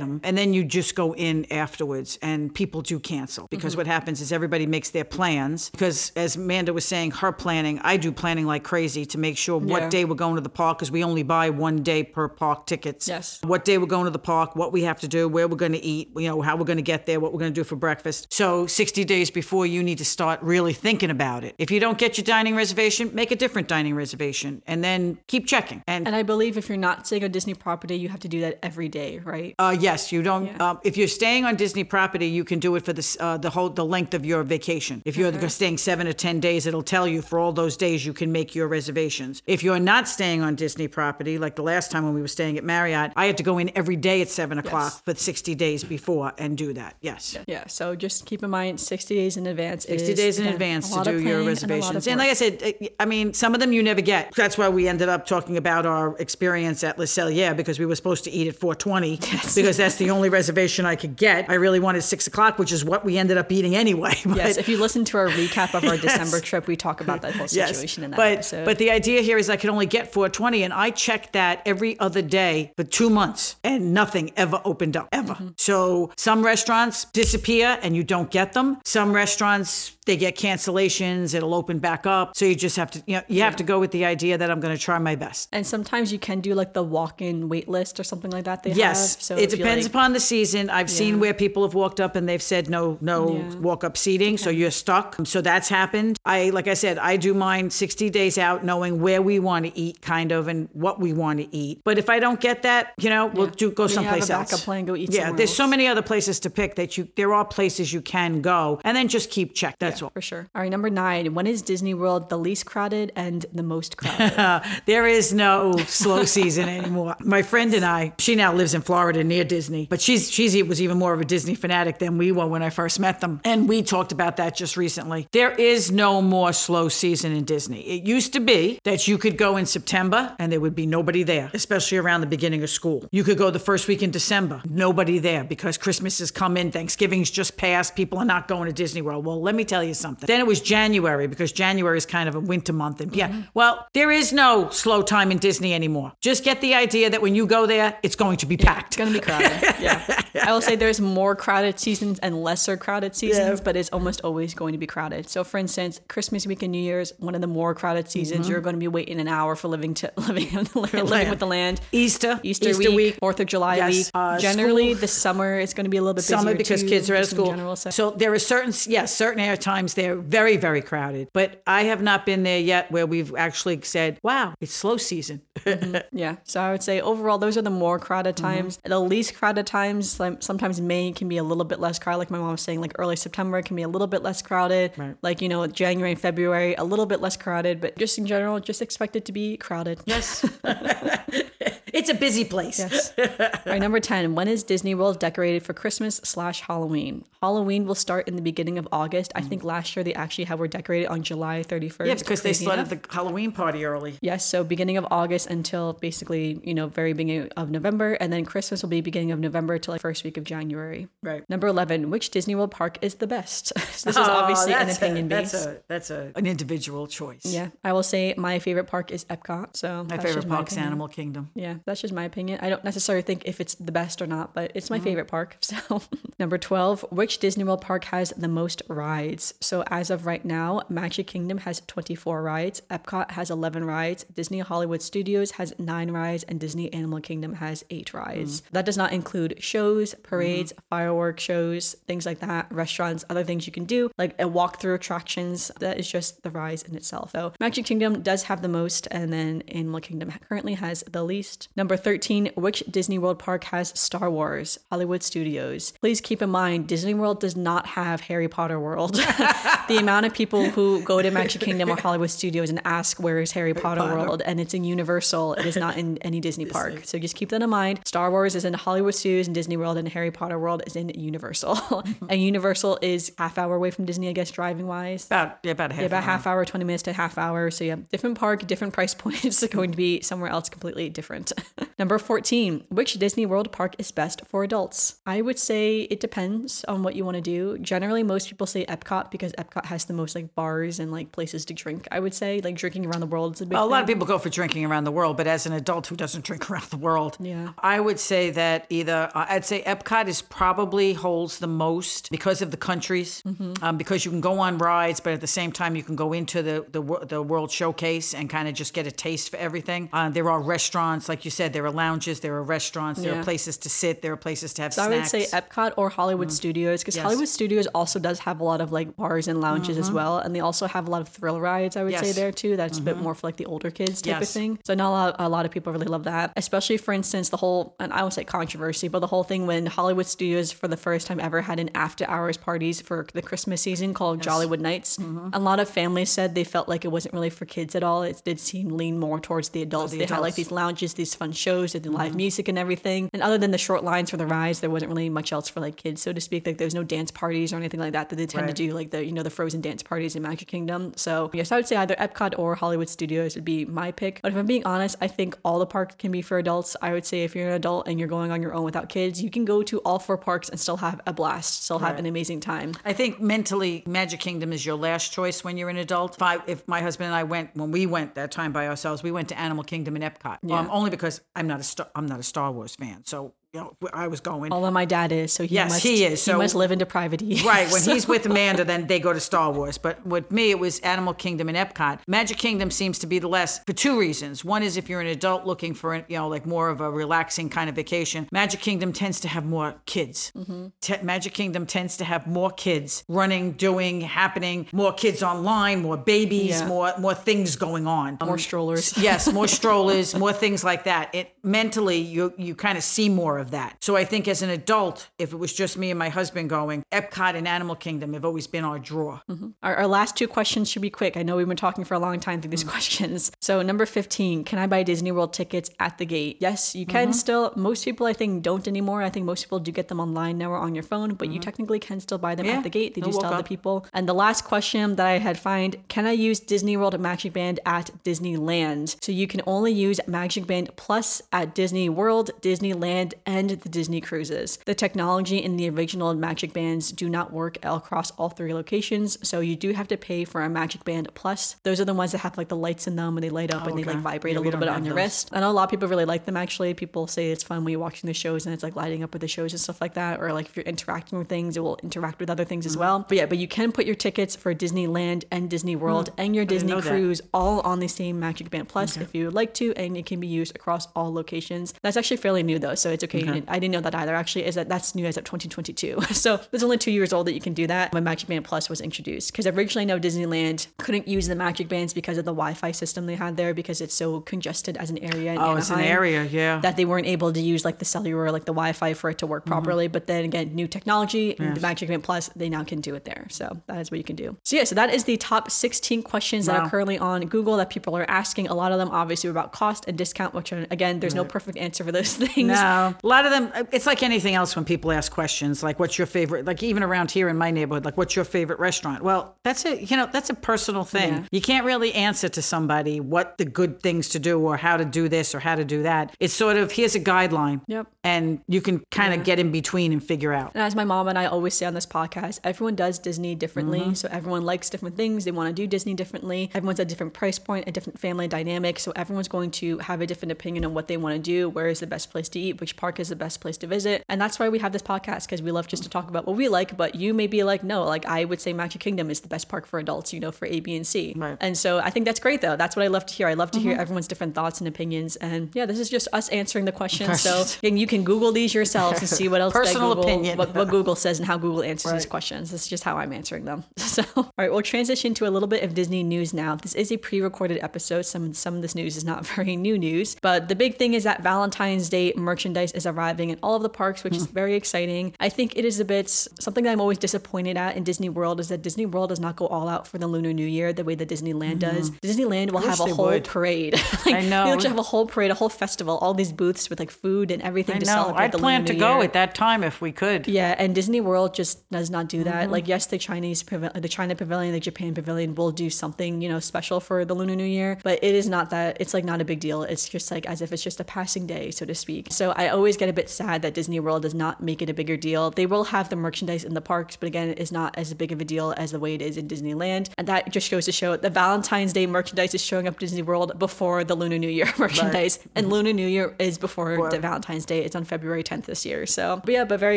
[0.00, 0.20] them.
[0.22, 3.78] And then you just go in afterwards and people do cancel because mm-hmm.
[3.78, 7.96] what happens is everybody makes their plans because as Amanda was saying her planning, I
[7.96, 9.72] do planning like crazy to make sure Yeah.
[9.72, 12.66] what day we're going to the park because we only buy one day per park
[12.66, 13.06] tickets.
[13.08, 13.38] Yes.
[13.42, 15.72] What day we're going to the park, what we have to do, where we're going
[15.72, 17.64] to eat, you know, how we're going to get there, what we're going to do
[17.64, 18.32] for breakfast.
[18.32, 21.54] So 60 days before you need to start really thinking about it.
[21.58, 25.46] If you don't get your dining reservation, make a different dining reservation and then keep
[25.46, 25.82] checking.
[25.86, 28.40] And, and I believe if you're not staying on Disney property, you have to do
[28.40, 29.54] that every day, right?
[29.58, 30.46] uh, yes, you don't.
[30.46, 30.70] Yeah.
[30.70, 33.50] Um, if you're staying on Disney property, you can do it for this, uh, the
[33.50, 35.02] whole the length of your vacation.
[35.04, 38.12] If you're staying seven or ten days, it'll tell you for all those days you
[38.12, 39.42] can make your reservations.
[39.46, 42.58] If you're not staying on Disney property, like the last time when we were staying
[42.58, 45.84] at Marriott, I had to go in every day at seven o'clock for 60 days
[45.84, 46.96] before and do that.
[47.00, 47.36] Yes.
[47.46, 49.84] Yeah, so just keep in mind 60 days in advance.
[49.84, 52.06] 60 is, days in advance to do your planning and reservations.
[52.06, 54.34] And, like I said, uh, I mean, some of them you never get.
[54.34, 57.96] That's why we ended up talking about our experience at Le Cellier because we were
[57.96, 59.16] supposed to eat at 420
[59.54, 61.48] because that's the only reservation I could get.
[61.48, 64.14] I really wanted six o'clock, which is what we ended up eating anyway.
[64.40, 67.34] Yes, if you listen to our recap of our December trip, we talk about that
[67.34, 68.59] whole situation in that but, episode.
[68.64, 71.98] But the idea here is I could only get 420, and I checked that every
[71.98, 75.34] other day for two months, and nothing ever opened up, ever.
[75.34, 75.48] Mm-hmm.
[75.58, 78.78] So some restaurants disappear and you don't get them.
[78.84, 82.36] Some restaurants, they get cancellations, it'll open back up.
[82.36, 84.50] So you just have to, you know, you have to go with the idea that
[84.50, 85.48] I'm going to try my best.
[85.52, 88.62] and sometimes you can do like the walk-in wait list or something like that.
[88.62, 89.22] They Yes, have.
[89.22, 90.70] So it depends like- upon the season.
[90.70, 93.54] I've seen where people have walked up and they've said no, no Yeah.
[93.68, 95.16] walk up seating, so you're stuck.
[95.24, 96.12] So that's happened.
[96.24, 99.78] I, like I said, I do mine 60 days out, knowing where we want to
[99.78, 101.80] eat, kind of, and what we want to eat.
[101.84, 103.52] But if I don't get that, you know, we'll Yeah.
[103.56, 104.64] do go you have a backup else.
[104.64, 107.08] plan, go eat Yeah, there's so many other places to pick that you.
[107.16, 109.76] There are places you can go, and then just keep check.
[109.78, 110.10] That's all.
[110.10, 110.48] For sure.
[110.54, 111.34] All right, number nine.
[111.34, 114.62] When is Disney World the least crowded and the most crowded?
[114.86, 117.16] There is no slow season anymore.
[117.24, 120.80] My friend and I, she now lives in Florida near Disney, but she's she's was
[120.82, 123.40] even more of a Disney fanatic than we were when I first met them.
[123.44, 125.28] And we talked about that just recently.
[125.32, 127.80] There is no more slow season in Disney.
[127.82, 131.22] It used to be that you could go in September and there would be nobody
[131.22, 133.06] there, especially around the beginning of school.
[133.10, 136.70] You could go the first week in December, nobody there because Christmas has come in,
[136.70, 139.24] Thanksgiving's just passed, people are not going to Disney World.
[139.24, 140.26] Well, let me tell you something.
[140.26, 143.00] Then it was January because January is kind of a winter month.
[143.00, 143.40] And yeah, mm-hmm.
[143.54, 146.12] well, there is no slow time in Disney anymore.
[146.20, 148.88] Just get the idea that when you go there, it's going to be packed.
[148.88, 149.50] It's gonna be crowded.
[149.80, 150.04] Yeah.
[150.42, 154.52] I will say there's more crowded seasons and lesser crowded seasons, but it's almost always
[154.52, 155.28] going to be crowded.
[155.28, 158.50] So for instance, Christmas week and New Year's, one of the more crowded seasons, Mm-hmm.
[158.50, 161.80] you're going to be waiting an hour for living to living living with the land.
[161.92, 163.16] Easter, Easter, Easter week, week.
[163.16, 163.94] Fourth of July Yes.
[163.94, 164.06] week.
[164.14, 166.88] Uh, Generally, school- the summer is going to be a little bit summer because too,
[166.88, 167.46] kids are of school.
[167.50, 167.90] General, so.
[167.90, 171.28] so there are certain, yes, certain air times they're very, very crowded.
[171.32, 175.42] But I have not been there yet where we've actually said, wow, it's slow season.
[176.12, 176.36] Yeah.
[176.44, 178.44] So I would say overall, those are the more crowded Mm-hmm.
[178.44, 178.78] times.
[178.84, 182.18] The least crowded times, like sometimes May can be a little bit less crowded.
[182.18, 184.92] Like my mom was saying, like early September can be a little bit less crowded.
[184.96, 185.16] Right.
[185.22, 187.80] Like, you know, January and February, a little bit less crowded.
[187.80, 190.00] But just in general, just expect it to be crowded.
[190.06, 190.44] yes.
[191.92, 192.78] it's a busy place.
[192.78, 193.12] Yes.
[193.18, 194.34] All right, number 10.
[194.34, 197.24] When is Disney World decorated for Christmas slash Halloween?
[197.42, 199.32] Halloween will start in the beginning of August.
[199.34, 201.96] I think last year they actually had were decorated on July 31st.
[201.96, 202.06] Mm.
[202.06, 203.02] Yeah, because they started enough.
[203.08, 204.18] the Halloween party early.
[204.20, 208.14] Yes, so beginning of August until basically, you know, very beginning of November.
[208.14, 211.08] And then Christmas will be beginning of November to like first week of January.
[211.22, 211.48] Right.
[211.48, 213.72] Number 11, which Disney World park is the best?
[213.76, 215.52] this is Oh, obviously an that's opinion a, based.
[215.52, 217.44] That's a that's a an individual choice.
[217.46, 219.76] yeah, I will say my favorite park is Epcot.
[219.76, 220.82] So My favorite just my.
[220.82, 221.50] Animal Kingdom.
[221.54, 222.58] Yeah, that's just my opinion.
[222.62, 225.04] I don't necessarily think if it's the best or not, but it's my Mm-hmm.
[225.04, 225.56] favorite park.
[225.70, 226.02] So,
[226.38, 229.54] number 12, which Disney World park has the most rides?
[229.60, 234.58] So, as of right now, Magic Kingdom has 24 rides, Epcot has 11 rides, Disney
[234.58, 238.60] Hollywood Studios has 9 rides, and Disney Animal Kingdom has 8 rides.
[238.62, 238.70] Mm.
[238.72, 240.84] That does not include shows, parades, mm-hmm.
[240.90, 245.70] fireworks shows, things like that, restaurants, other things you can do, like a walk-through attractions.
[245.78, 247.30] That is just the rides in itself.
[247.30, 251.68] So, Magic Kingdom does have the most, and then Animal Kingdom currently has the least.
[251.76, 254.78] Number 13, which Disney World park has Star Wars?
[254.90, 255.92] Hollywood Studios.
[256.00, 259.14] Please keep in mind, Disney World does not have Harry Potter World.
[259.88, 263.38] the amount of people who go to Magic Kingdom or Hollywood Studios and ask where
[263.38, 264.16] is Harry Potter, Potter.
[264.16, 265.54] World, and it's in Universal.
[265.54, 267.02] It is not in any Disney park.
[267.04, 268.00] So just keep that in mind.
[268.04, 271.10] Star Wars is in Hollywood Studios and Disney World, and Harry Potter World is in
[271.10, 271.76] Universal.
[271.76, 272.26] Mm-hmm.
[272.30, 275.26] and Universal is half hour away from Disney, I guess, driving wise.
[275.26, 276.00] About yeah, about a half.
[276.00, 276.30] Yeah, about hour.
[276.30, 277.70] half hour, 20 minutes to half hour.
[277.70, 279.64] So yeah, different park, different price points.
[279.68, 281.52] going to be somewhere else completely different.
[281.98, 285.16] Number 14, which Disney World park is best for adults?
[285.26, 287.78] I would say it depends on what you want to do.
[287.78, 291.64] Generally, most people say Epcot because Epcot has the most like bars and like places
[291.66, 292.08] to drink.
[292.10, 294.06] I would say like drinking around the world is a big Well, a lot of
[294.06, 296.84] people go for drinking around the world, but as an adult who doesn't drink around
[296.90, 297.70] the world, Yeah.
[297.78, 302.62] I would say that either uh, I'd say Epcot is probably holds the most because
[302.62, 303.84] of the countries, Mm-hmm.
[303.84, 306.32] um, because you can go on rides, but at the same time you can go
[306.32, 310.08] into the the, the World Showcase and kind of just get a taste for everything.
[310.12, 313.40] Uh, there are restaurants, like you said, there are lounges, there are restaurants, there Yeah.
[313.40, 316.08] are places to sit, there are places to have So I would say Epcot or
[316.10, 316.52] Hollywood mm.
[316.52, 317.24] Studios because Yes.
[317.24, 320.16] Hollywood Studios also does have a lot of like bars and lounges as mm-hmm.
[320.16, 321.96] well, and they also have a lot of thrill rides.
[321.96, 322.76] I would say there too.
[322.76, 323.24] That's a bit mm-hmm.
[323.24, 324.78] more for like the older kids type of thing.
[324.84, 327.56] So not a lot, a lot of people really love that, especially for instance the
[327.56, 330.96] whole and I won't say controversy, but the whole thing when Hollywood Studios for the
[330.96, 335.16] first time ever had an after hours parties for the Christmas season called Jollywood Nights.
[335.16, 335.50] Mm-hmm.
[335.52, 338.22] A lot of families said they felt like it wasn't really for kids at all.
[338.22, 340.12] It did seem lean more towards the adults.
[340.12, 343.30] the they had like these lounges, these fun shows, they did live music and everything.
[343.32, 345.80] And other than the short lines for the rides, there wasn't really much else for
[345.80, 346.66] like kids, so to speak.
[346.66, 348.76] Like there was no dance parties or anything like that that they tend Right.
[348.76, 351.12] to do, like the you know the frozen dance parties in Magic Kingdom.
[351.16, 354.40] So yes, I would say either Epcot or Hollywood Studios would be my pick.
[354.42, 356.94] But if I'm being honest, I think all the parks can be for adults.
[357.00, 359.42] I would say if you're an adult and you're going on your own without kids,
[359.42, 362.26] you can go to all four parks and still have a blast, still have an
[362.26, 362.92] amazing time.
[363.04, 366.34] I think mentally, Magic Kingdom is your last choice when you're an adult.
[366.36, 369.22] If, I, if my husband and I went when we went that time by ourselves,
[369.22, 370.58] we went to Animal Kingdom and Epcot.
[370.70, 373.80] Um, only because I'm not a Star, I'm not a Star Wars fan, so you
[373.80, 374.72] know I was going.
[374.72, 376.98] Although my dad is, so he Yes, must he is, So, he must live in
[376.98, 377.60] depravity.
[377.70, 379.96] Right, when he's with Amanda, then they go to Star Wars.
[379.98, 382.20] But with me, it was Animal Kingdom and Epcot.
[382.26, 384.64] Magic Kingdom seems to be the less for two reasons.
[384.64, 387.68] One is if you're an adult looking for, you know, like more of a relaxing
[387.68, 388.48] kind of vacation.
[388.50, 390.50] Magic Kingdom tends to have more kids.
[390.56, 390.86] Mm-hmm.
[391.00, 394.88] Te- Magic Kingdom tends to have more kids running, doing, happening.
[394.92, 396.88] More kids online, more babies, Yeah.
[396.88, 398.38] more more things going on.
[398.42, 399.16] More um, strollers.
[399.18, 401.32] yes, more strollers, more things like that.
[401.34, 403.96] It mentally you you kind of see more of that.
[404.00, 407.02] So I think as an adult, if it was just me and my husband going,
[407.12, 409.40] Epcot and Animal Kingdom have always been our draw.
[409.48, 409.68] Mm-hmm.
[409.82, 411.36] Our, our last two questions should be quick.
[411.36, 412.88] I know we've been talking for a long time through these mm.
[412.90, 413.52] questions.
[413.60, 416.56] So, number 15, can I buy Disney World tickets at the gate?
[416.60, 417.32] Yes, you can mm-hmm.
[417.32, 417.72] still.
[417.76, 419.22] Most people, I think, don't anymore.
[419.22, 421.54] I think most people do get them online now or on your phone, but you
[421.54, 421.60] mm-hmm.
[421.60, 423.14] technically can still buy them Yeah, at the gate.
[423.14, 424.06] They they'll do still the people.
[424.12, 427.80] And the last question that I had find can I use Disney World Magic Band
[427.86, 429.16] at Disneyland?
[429.22, 434.20] So, you can only use Magic Band Plus at Disney World, Disneyland, and the Disney
[434.20, 434.78] cruises.
[434.86, 439.60] The technology in the original Magic Bands do not work across all three locations, so
[439.60, 441.76] you do have to pay for a Magic Band Plus.
[441.82, 443.86] Those are the ones that have like the lights in them and they light up
[443.86, 445.24] and they like vibrate Yeah, a little bit on your those.
[445.24, 445.50] wrist.
[445.52, 446.94] I know a lot of people really like them actually.
[446.94, 449.42] People say it's fun when you're watching the shows and it's like lighting up with
[449.42, 450.40] the shows and stuff like that.
[450.40, 452.92] Or like if you're interacting with things, it will interact with other things Mm-hmm.
[452.92, 453.26] as well.
[453.28, 456.64] But yeah, but you can put your tickets for Disneyland and Disney World and your
[456.64, 457.10] Disney know that.
[457.10, 460.24] cruise all on the same Magic Band Plus if you would like to, and it
[460.24, 461.92] can be used across all locations.
[462.02, 463.39] That's actually fairly new though, so it's okay.
[463.40, 464.34] You didn't- I didn't know that either.
[464.34, 466.20] Actually, is that that's new as of 2022.
[466.32, 468.88] so it's only two years old that you can do that when Magic Band Plus
[468.88, 469.52] was introduced.
[469.52, 473.26] Because originally, I know Disneyland couldn't use the Magic Bands because of the Wi-Fi system
[473.26, 475.56] they had there because it's so congested as an area.
[475.58, 476.80] Oh, it's an area, yeah.
[476.80, 479.44] that they weren't able to use like the cellular like the Wi-Fi for it to
[479.46, 479.50] Mm-hmm.
[479.50, 480.06] work properly.
[480.08, 483.24] But then again, new technology, and the Magic Band Plus, they now can do it
[483.24, 483.46] there.
[483.50, 484.56] So that is what you can do.
[484.64, 487.90] So yeah, so that is the top 16 questions that are currently on Google that
[487.90, 488.68] people are asking.
[488.68, 491.76] A lot of them obviously about cost and discount, which are, again, there's no perfect
[491.78, 492.68] answer for those things.
[492.68, 493.86] No, lot of them.
[493.92, 497.30] It's like anything else when people ask questions, like "What's your favorite?" Like even around
[497.30, 500.50] here in my neighborhood, like "What's your favorite restaurant?" Well, that's a you know that's
[500.50, 501.32] a personal thing.
[501.34, 501.44] Yeah.
[501.52, 505.04] You can't really answer to somebody what the good things to do or how to
[505.04, 506.34] do this or how to do that.
[506.40, 508.06] It's sort of here's a guideline, Yep.
[508.24, 510.72] and you can kind of get in between and figure out.
[510.74, 514.00] And as my mom and I always say on this podcast, everyone does Disney differently.
[514.00, 514.14] Mm-hmm.
[514.14, 515.44] So everyone likes different things.
[515.44, 516.70] They want to do Disney differently.
[516.74, 518.98] Everyone's at a different price point, a different family dynamic.
[518.98, 521.86] So everyone's going to have a different opinion on what they want to do, where
[521.86, 524.24] is the best place to eat, which park is the best place to visit.
[524.28, 526.56] And that's why we have this podcast because we love just to talk about what
[526.56, 526.96] we like.
[526.96, 529.68] But you may be like, no, like I would say Magic Kingdom is the best
[529.68, 531.34] park for adults, you know, for A, B, and C.
[531.36, 531.56] Right.
[531.60, 532.76] And so I think that's great though.
[532.76, 533.46] That's what I love to hear.
[533.48, 534.00] I love to hear Mm-hmm.
[534.00, 535.34] everyone's different thoughts and opinions.
[535.36, 537.40] And yeah, this is just us answering the questions.
[537.40, 540.56] So and you can Google these yourselves and see what else Personal Google, opinion.
[540.58, 542.70] What, what Google says and how Google answers these questions.
[542.70, 543.84] This is just how I'm answering them.
[544.10, 546.74] So all right, we'll transition to a little bit of Disney news now.
[546.74, 548.22] This is a pre-recorded episode.
[548.22, 551.24] Some some of this news is not very new news, but the big thing is
[551.24, 554.54] that Valentine's Day merchandise is arriving in all of the parks, which is Hmm.
[554.54, 555.34] very exciting.
[555.40, 558.60] I think it is a bit something that I'm always disappointed at in Disney World
[558.60, 561.04] is that Disney World does not go all out for the Lunar New Year the
[561.04, 562.10] way that Disneyland does.
[562.22, 563.44] Disneyland will have a whole would.
[563.44, 563.94] parade.
[564.26, 564.64] like, I know.
[564.64, 567.50] They actually have a whole parade, a whole festival, all these booths with like food
[567.50, 568.12] and everything I to know.
[568.12, 569.24] celebrate I'd the plan Lunar to New go Year.
[569.24, 570.46] at that time if we could.
[570.48, 572.64] Yeah, and Disney World just does not do that.
[572.64, 572.72] Mm-hmm.
[572.72, 576.60] Like, yes, the Chinese, the China Pavilion, the Japan Pavilion will do something, you know,
[576.60, 578.96] special for the Lunar New Year, but it is not that.
[579.00, 579.82] It's like not a big deal.
[579.82, 582.28] It's just like as if it's just a passing day, so to speak.
[582.30, 584.94] So I always get a bit sad that Disney World does not make it a
[584.94, 585.50] bigger deal.
[585.50, 588.40] They will have the merchandise in the parks, but again, it's not as big of
[588.40, 590.10] a deal as the way it is in Disneyland.
[590.18, 593.58] And that just goes to show the Valentine's Day merchandise is showing up Disney World
[593.58, 597.82] before the Lunar New Year merchandise, and Lunar New Year is before the Valentine's Day.
[597.82, 599.06] It's on February 10th this year.
[599.06, 599.96] So, but yeah, but very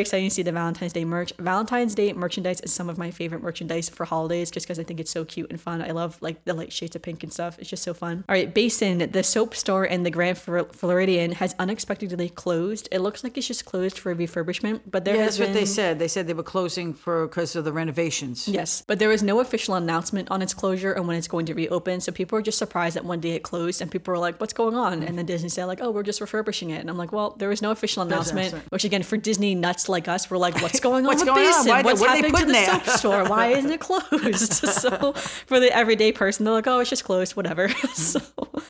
[0.00, 1.32] exciting to see the Valentine's Day merch.
[1.38, 4.98] Valentine's Day merchandise is some of my favorite merchandise for holidays just because I think
[4.98, 5.82] it's so cute and fun.
[5.82, 7.58] I love like the light shades of pink and stuff.
[7.58, 8.24] It's just so fun.
[8.30, 12.88] All right, Basin, the soap store in the Grand Flor- Floridian has unexpectedly closed.
[12.94, 15.66] It looks like it's just closed for refurbishment, but there Yeah, has that's what they
[15.66, 15.98] said.
[15.98, 18.46] They said they were closing for because of the renovations.
[18.48, 21.54] Yes, but there was no official announcement on its closure and when it's going to
[21.54, 22.00] reopen.
[22.00, 24.52] So people were just surprised that one day it closed, and people were like, "What's
[24.52, 27.10] going on?" And then Disney said, "Like, oh, we're just refurbishing it." And I'm like,
[27.12, 28.70] "Well, there was no official announcement." announcement.
[28.70, 31.46] Which again, for Disney nuts like us, we're like, "What's going on What's with going
[31.48, 31.66] on?
[31.66, 33.24] Why- What's what are happening to the there?" soap store?
[33.24, 37.34] Why isn't it closed?" so for the everyday person, they're like, "Oh, it's just closed,
[37.34, 38.20] whatever." so,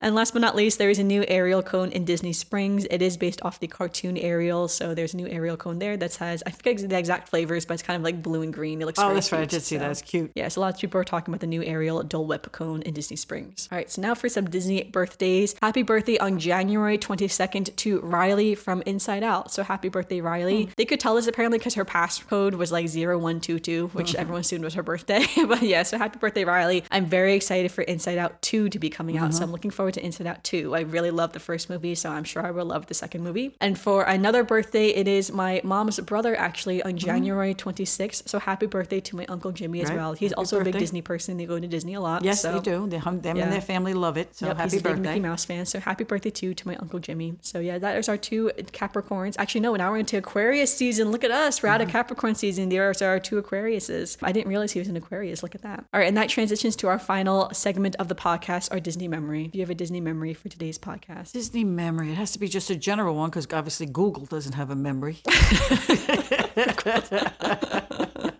[0.00, 2.86] and last but not least, there is a new Ariel cone in Disney Springs.
[2.90, 6.14] It is based off the cartoon Ariel, so there's a new Ariel cone there that
[6.16, 8.80] has I forget the exact flavors, but it's kind of like blue and green.
[8.80, 9.38] It looks Oh, that's right.
[9.38, 9.90] I cute, did see that.
[9.90, 10.32] It's cute.
[10.34, 12.94] yeah, so lots of people are talking about the new Ariel Dole Whip cone in
[12.94, 13.68] Disney Springs.
[13.70, 15.54] All right, so now for some Disney birthdays.
[15.62, 19.52] Happy birthday on January 22nd to Riley from Inside Out.
[19.52, 20.64] So happy birthday, Riley.
[20.64, 20.72] Hmm.
[20.76, 24.20] They could tell us apparently because her passcode was like 0122, which hmm.
[24.20, 25.24] everyone assumed was her birthday.
[25.46, 26.84] but yeah, so happy birthday, Riley.
[26.90, 29.32] I'm very excited for Inside Out 2 to be coming out.
[29.32, 29.44] So mm-hmm.
[29.44, 30.74] I'm looking forward to Inside Out 2.
[30.74, 33.54] I really love the first movie, so I'm sure I will love the second movie.
[33.60, 38.28] And for another birthday, it is my mom's brother actually on January 26th.
[38.28, 39.96] So happy birthday to my Uncle Jimmy as Right.
[39.96, 40.12] well.
[40.12, 40.78] He's Happy also a big.
[40.78, 41.36] Disney person.
[41.36, 42.24] They go to Disney a lot.
[42.24, 42.52] Yes, so.
[42.52, 42.86] they do.
[42.88, 43.44] They, hum- them Yeah.
[43.44, 44.34] and their family love it.
[44.36, 45.08] So Yep, happy he's a big birthday.
[45.10, 45.66] Mickey Mouse fan.
[45.66, 47.34] So happy birthday too to my uncle Jimmy.
[47.40, 49.36] So yeah, that is our two Capricorns.
[49.38, 51.10] Actually, no, now we're into Aquarius season.
[51.10, 51.62] Look at us.
[51.62, 51.88] We're out Mm-hmm.
[51.88, 52.68] of Capricorn season.
[52.68, 54.16] There's our two Aquariuses.
[54.22, 55.42] I didn't realize he was an Aquarius.
[55.42, 55.84] Look at that.
[55.92, 59.48] All right, and that transitions to our final segment of the podcast, our Disney memory.
[59.48, 61.32] Do you have a Disney memory for today's podcast?
[61.32, 62.10] Disney memory.
[62.10, 65.18] It has to be just a general one because obviously Google doesn't have a memory.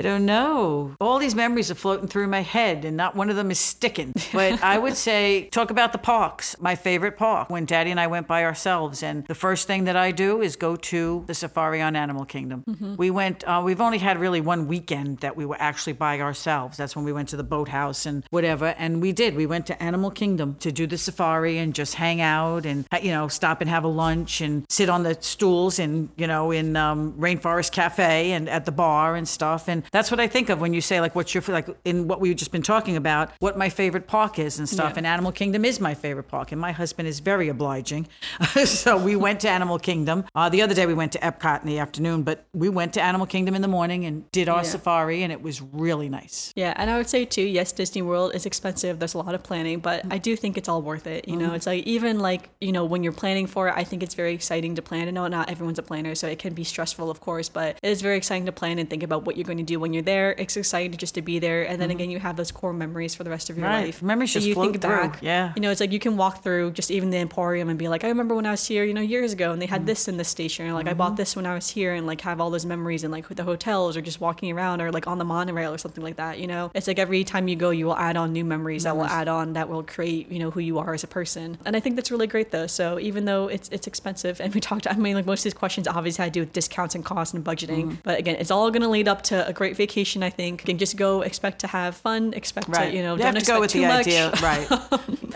[0.00, 0.96] I don't know.
[0.98, 4.14] All these memories are floating through my head, and not one of them is sticking.
[4.32, 6.56] But I would say, talk about the parks.
[6.60, 7.50] My favorite park.
[7.50, 10.56] When Daddy and I went by ourselves, and the first thing that I do is
[10.56, 12.64] go to the safari on Animal Kingdom.
[12.96, 13.44] We went.
[13.44, 16.78] Uh, we've only had really one weekend that we were actually by ourselves.
[16.78, 18.74] That's when we went to the boathouse and whatever.
[18.78, 19.34] And we did.
[19.36, 23.10] We went to Animal Kingdom to do the safari and just hang out and you
[23.10, 26.76] know stop and have a lunch and sit on the stools and you know in
[26.76, 29.68] um, Rainforest Cafe and at the bar and stuff.
[29.68, 32.20] And that's what I think of when you say like what's your like in what
[32.20, 34.92] we've just been talking about what my favorite park is and stuff.
[34.92, 34.98] Yeah.
[34.98, 36.52] And Animal Kingdom is my favorite park.
[36.52, 38.06] And my husband is very obliging,
[38.64, 40.24] so we went to Animal Kingdom.
[40.34, 43.02] Uh, the other day we went to Epcot in the afternoon, but we went to
[43.02, 44.62] Animal Kingdom in the morning and did our Yeah.
[44.62, 46.52] safari, and it was really nice.
[46.56, 48.98] Yeah, and I would say too, yes, Disney World is expensive.
[48.98, 50.12] There's a lot of planning, but Mm-hmm.
[50.12, 51.26] I do think it's all worth it.
[51.28, 54.02] You know, it's like even like, you know, when you're planning for it, I think
[54.02, 55.08] it's very exciting to plan.
[55.08, 57.88] I know not everyone's a planner, so it can be stressful, of course, but it
[57.90, 60.02] is very exciting to plan and think about what you're going to do when you're
[60.02, 60.32] there.
[60.38, 61.62] It's exciting just to be there.
[61.66, 63.74] And then again, you have those core memories for the rest of your Mm-hmm.
[63.74, 63.86] Right.
[63.86, 64.02] life.
[64.02, 64.90] Memories So just you float think through.
[64.90, 65.52] back, Yeah.
[65.56, 68.04] You know, it's like you can walk through just even the Emporium and be like,
[68.04, 69.72] I remember when I was here, you know, years ago and they Mm-hmm.
[69.74, 70.66] had this in this station.
[70.66, 73.04] Or like, I bought this when I was here and like have all those memories
[73.04, 75.78] and like with the hotels or just walking around or like on the monorail or
[75.78, 76.38] something like that.
[76.38, 78.96] You know, it's like every time you go, you will add on new memories that
[78.96, 81.58] will add on that will create, you know, who you are as a person.
[81.64, 82.66] And I think that's really great though.
[82.66, 85.54] So even though it's it's expensive and we talked, I mean, like most of these
[85.54, 87.98] questions obviously had to do with discounts and costs and budgeting.
[88.02, 90.22] But again, it's all going to lead up to a great great vacation.
[90.22, 92.90] I think you can just go, expect to have fun, expect Right.
[92.90, 94.06] to you know you don't have to go with the much.
[94.06, 94.68] idea, right?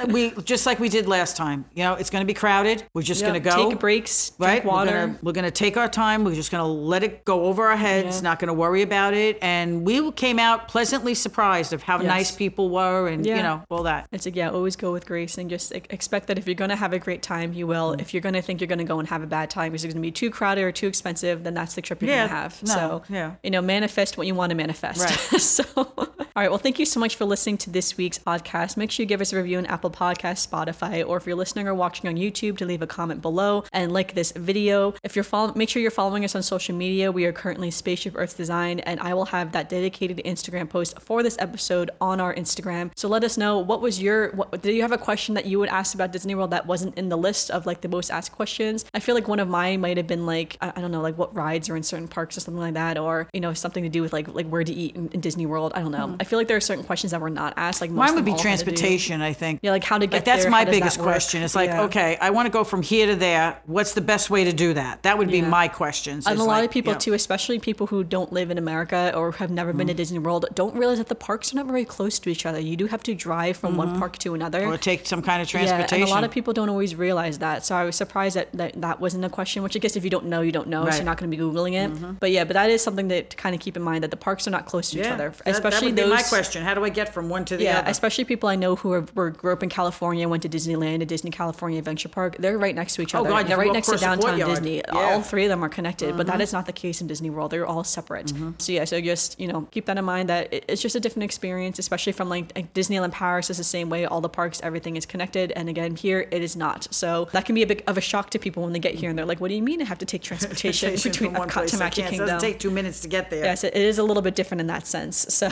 [0.09, 1.65] we just like we did last time.
[1.75, 2.85] You know, it's going to be crowded.
[2.95, 3.71] We're just Yep, going to go.
[3.71, 4.65] take breaks, drink right?
[4.65, 4.91] water.
[4.91, 6.25] We're gonna, we're gonna take our time.
[6.25, 8.17] We're just gonna let it go over our heads.
[8.17, 8.23] Yeah.
[8.23, 9.39] Not gonna worry about it.
[9.41, 12.07] And we came out pleasantly surprised of how Yes.
[12.09, 14.09] nice people were, and you know all that.
[14.13, 16.77] It's like, yeah, always go with grace and just expect that if you're going to
[16.77, 17.93] have a great time, you will.
[17.95, 18.01] Mm.
[18.01, 19.85] If you're going to think you're going to go and have a bad time because
[19.85, 22.27] it's going to be too crowded or too expensive, then that's the trip you're Yeah,
[22.27, 22.63] going to have.
[22.65, 23.33] no, so, yeah.
[23.43, 25.01] you know, manifest what you want to manifest.
[25.01, 25.41] Right.
[25.41, 26.49] so, all right.
[26.49, 28.77] Well, thank you so much for listening to this week's podcast.
[28.77, 31.69] Make sure you give us a review on Apple Podcasts, Spotify, or if you're listening
[31.69, 34.95] or watching on YouTube, to leave a comment below and like this video.
[35.03, 37.13] If you're following, make sure you're following us on social media.
[37.13, 41.23] We are currently Spaceship Earth Design, and I will have that dedicated Instagram post for
[41.23, 42.91] this episode on our Instagram.
[42.97, 45.59] So let us know what was your what did you have a question that you
[45.59, 48.33] would ask about Disney World that wasn't in the list of like the most asked
[48.33, 48.85] questions?
[48.95, 51.19] I feel like one of mine might have been like I, I don't know like
[51.19, 53.91] what rides are in certain parks or something like that, or you know something to
[53.91, 55.73] do with like like where to eat in, in Disney World.
[55.75, 56.17] I don't know.
[56.21, 57.81] I feel like there are certain questions that were not asked.
[57.81, 58.07] Like most.
[58.07, 59.21] Mine would be all had to do- transportation.
[59.23, 59.61] I think.
[59.63, 61.43] Yeah, like how to get Like that's there, my does that biggest question.
[61.43, 61.83] It's like, Yeah.
[61.85, 63.59] okay, I want to go from here to there.
[63.67, 65.03] What's the best way to do that?
[65.03, 65.49] That would be Yeah.
[65.49, 66.27] my questions.
[66.27, 68.59] And a lot like, of people you know, too, especially people who don't live in
[68.59, 69.89] America or have never been Mm-hmm.
[69.89, 72.61] to Disney World, don't realize that the parks are not very close to each other.
[72.61, 74.61] You do have to drive from one park to another.
[74.63, 74.73] Mm-hmm.
[74.73, 75.99] Or take some kind of transportation.
[75.99, 77.65] Yeah, and a lot of people don't always realize that.
[77.65, 80.11] So I was surprised that that, that wasn't a question, which I guess if you
[80.11, 80.83] don't know, you don't know.
[80.83, 80.91] So Right.
[80.93, 80.99] Mm-hmm.
[81.01, 82.21] you're not going to be Googling it.
[82.21, 84.17] But yeah, but that is something that to kind of keep in mind that the
[84.17, 85.31] parks are not close to each other.
[85.31, 86.05] that- that, especially would those.
[86.07, 86.63] be my question.
[86.63, 87.91] How do I get from one to the Yeah, other?
[87.91, 91.07] especially people I know who are, were grew up in California, went to Disneyland, to
[91.07, 92.37] Disney California Adventure Park.
[92.39, 93.29] They're right next to each Oh, other.
[93.31, 94.39] God, They're right next to downtown.
[94.39, 94.77] Disney.
[94.77, 94.83] Yeah.
[94.89, 94.97] Mm-hmm.
[94.97, 97.51] All three of them are connected, but that is not the case in Disney World.
[97.51, 98.33] They're all separate.
[98.59, 101.01] So yeah, so just you know keep that in mind that it- it's just a
[101.01, 104.05] different experience, especially from like, like Disneyland Paris is the same way.
[104.07, 106.87] All the parks, everything is connected, and again here it is not.
[106.91, 109.11] So that can be a bit of a shock to people when they get here
[109.11, 111.53] and they're like, "What do you mean I have to take transportation Transportation between Epcot
[111.53, 113.45] place to Magic It Kingdom?" doesn't take two minutes to get there.
[113.45, 115.27] Yes, it is a little bit different in that sense.
[115.35, 115.49] So,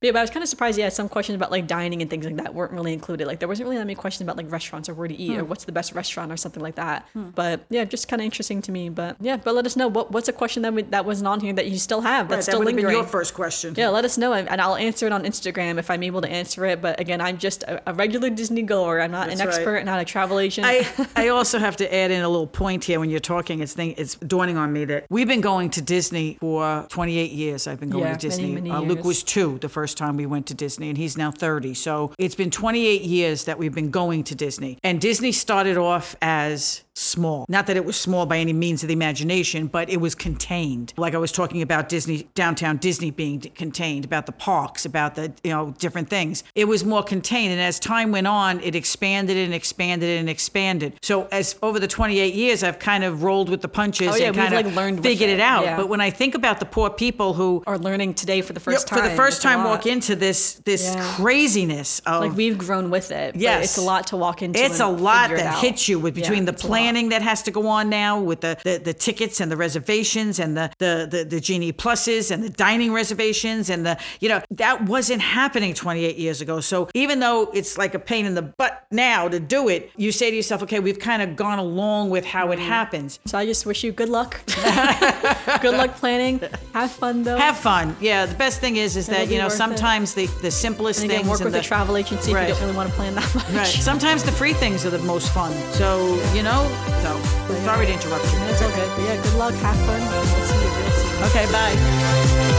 [0.00, 0.78] yeah, but I was kind of surprised.
[0.78, 3.26] Yeah, some questions about like dining and things like that weren't really included.
[3.26, 5.42] Like there wasn't really that many questions about like restaurants or where to eat or
[5.42, 5.48] Hmm.
[5.48, 7.06] what's the best restaurant or something like that.
[7.14, 8.88] But yeah, just kind of interesting to me.
[8.88, 11.40] But yeah, but let us know what what's a question that we, that wasn't on
[11.40, 12.96] here that you still have Right, that's that still would have been lingering.
[13.04, 13.74] your first question.
[13.76, 16.64] yeah, let us know, and I'll answer it on Instagram if I'm able to answer
[16.66, 16.80] it.
[16.80, 19.00] But again, I'm just a, a regular Disney goer.
[19.00, 19.54] I'm not That's an right.
[19.56, 20.66] expert, not a travel agent.
[20.66, 23.60] I, I also have to add in a little point here when you're talking.
[23.60, 27.66] It's thing, it's dawning on me that we've been going to Disney for 28 years.
[27.76, 28.54] I've been going Yeah, to Disney.
[28.54, 29.06] many, many uh, Luke years.
[29.06, 31.74] was two the first time we went to Disney, and he's now 30.
[31.74, 34.78] So it's been 28 years that we've been going to Disney.
[34.82, 37.44] And Disney started off as small.
[37.48, 40.92] Not that it was small by any means of the imagination, but it was contained.
[40.96, 45.32] Like I was talking about Disney, downtown Disney being contained, about the parks, about the,
[45.44, 46.42] you know, different things.
[46.54, 47.52] It was more contained.
[47.52, 50.94] And as time went on, it expanded and expanded and expanded.
[51.02, 54.28] So as over the 28 years, I've kind of rolled with the punches Oh, yeah,
[54.28, 55.34] and kind of like, learned figured it.
[55.34, 55.64] it, out.
[55.64, 55.76] Yeah.
[55.76, 58.88] But when I think about the poor people who are learning today for the first
[58.88, 59.04] for time.
[59.04, 61.14] For the first time walk into this this Yeah.
[61.16, 63.32] craziness of Like we've grown with it.
[63.34, 63.64] but Yes.
[63.64, 64.58] it's a lot to walk into.
[64.62, 66.60] It's a lot that hits you with between the lot.
[66.86, 70.38] Planning that has to go on now with the, the, the tickets and the reservations
[70.38, 74.40] and the, the, the, the Genie Pluses and the dining reservations and the, you know,
[74.52, 76.60] that wasn't happening 28 years ago.
[76.60, 80.12] So even though it's like a pain in the butt now to do it, you
[80.12, 82.52] say to yourself, okay, we've kind of gone along with how Mm.
[82.52, 83.18] it happens.
[83.26, 84.40] So I just wish you good luck.
[85.60, 86.40] good luck planning.
[86.72, 87.36] Have fun though.
[87.36, 87.96] Have fun.
[88.00, 89.50] Yeah, the best thing is, is that, It'll you know, it.
[89.50, 92.50] sometimes the, the simplest and again, things work with the, a travel agency Right.
[92.50, 93.48] if you don't really want to plan that much.
[93.50, 93.66] Right.
[93.66, 95.52] Sometimes the free things are the most fun.
[95.72, 96.62] So, you know,
[97.02, 97.20] so
[97.64, 98.38] sorry to interrupt you.
[98.50, 98.90] It's good.
[98.96, 99.54] But yeah, good luck.
[99.54, 100.00] Have fun.
[100.00, 101.24] We'll see you real soon.
[101.24, 102.55] Okay, bye.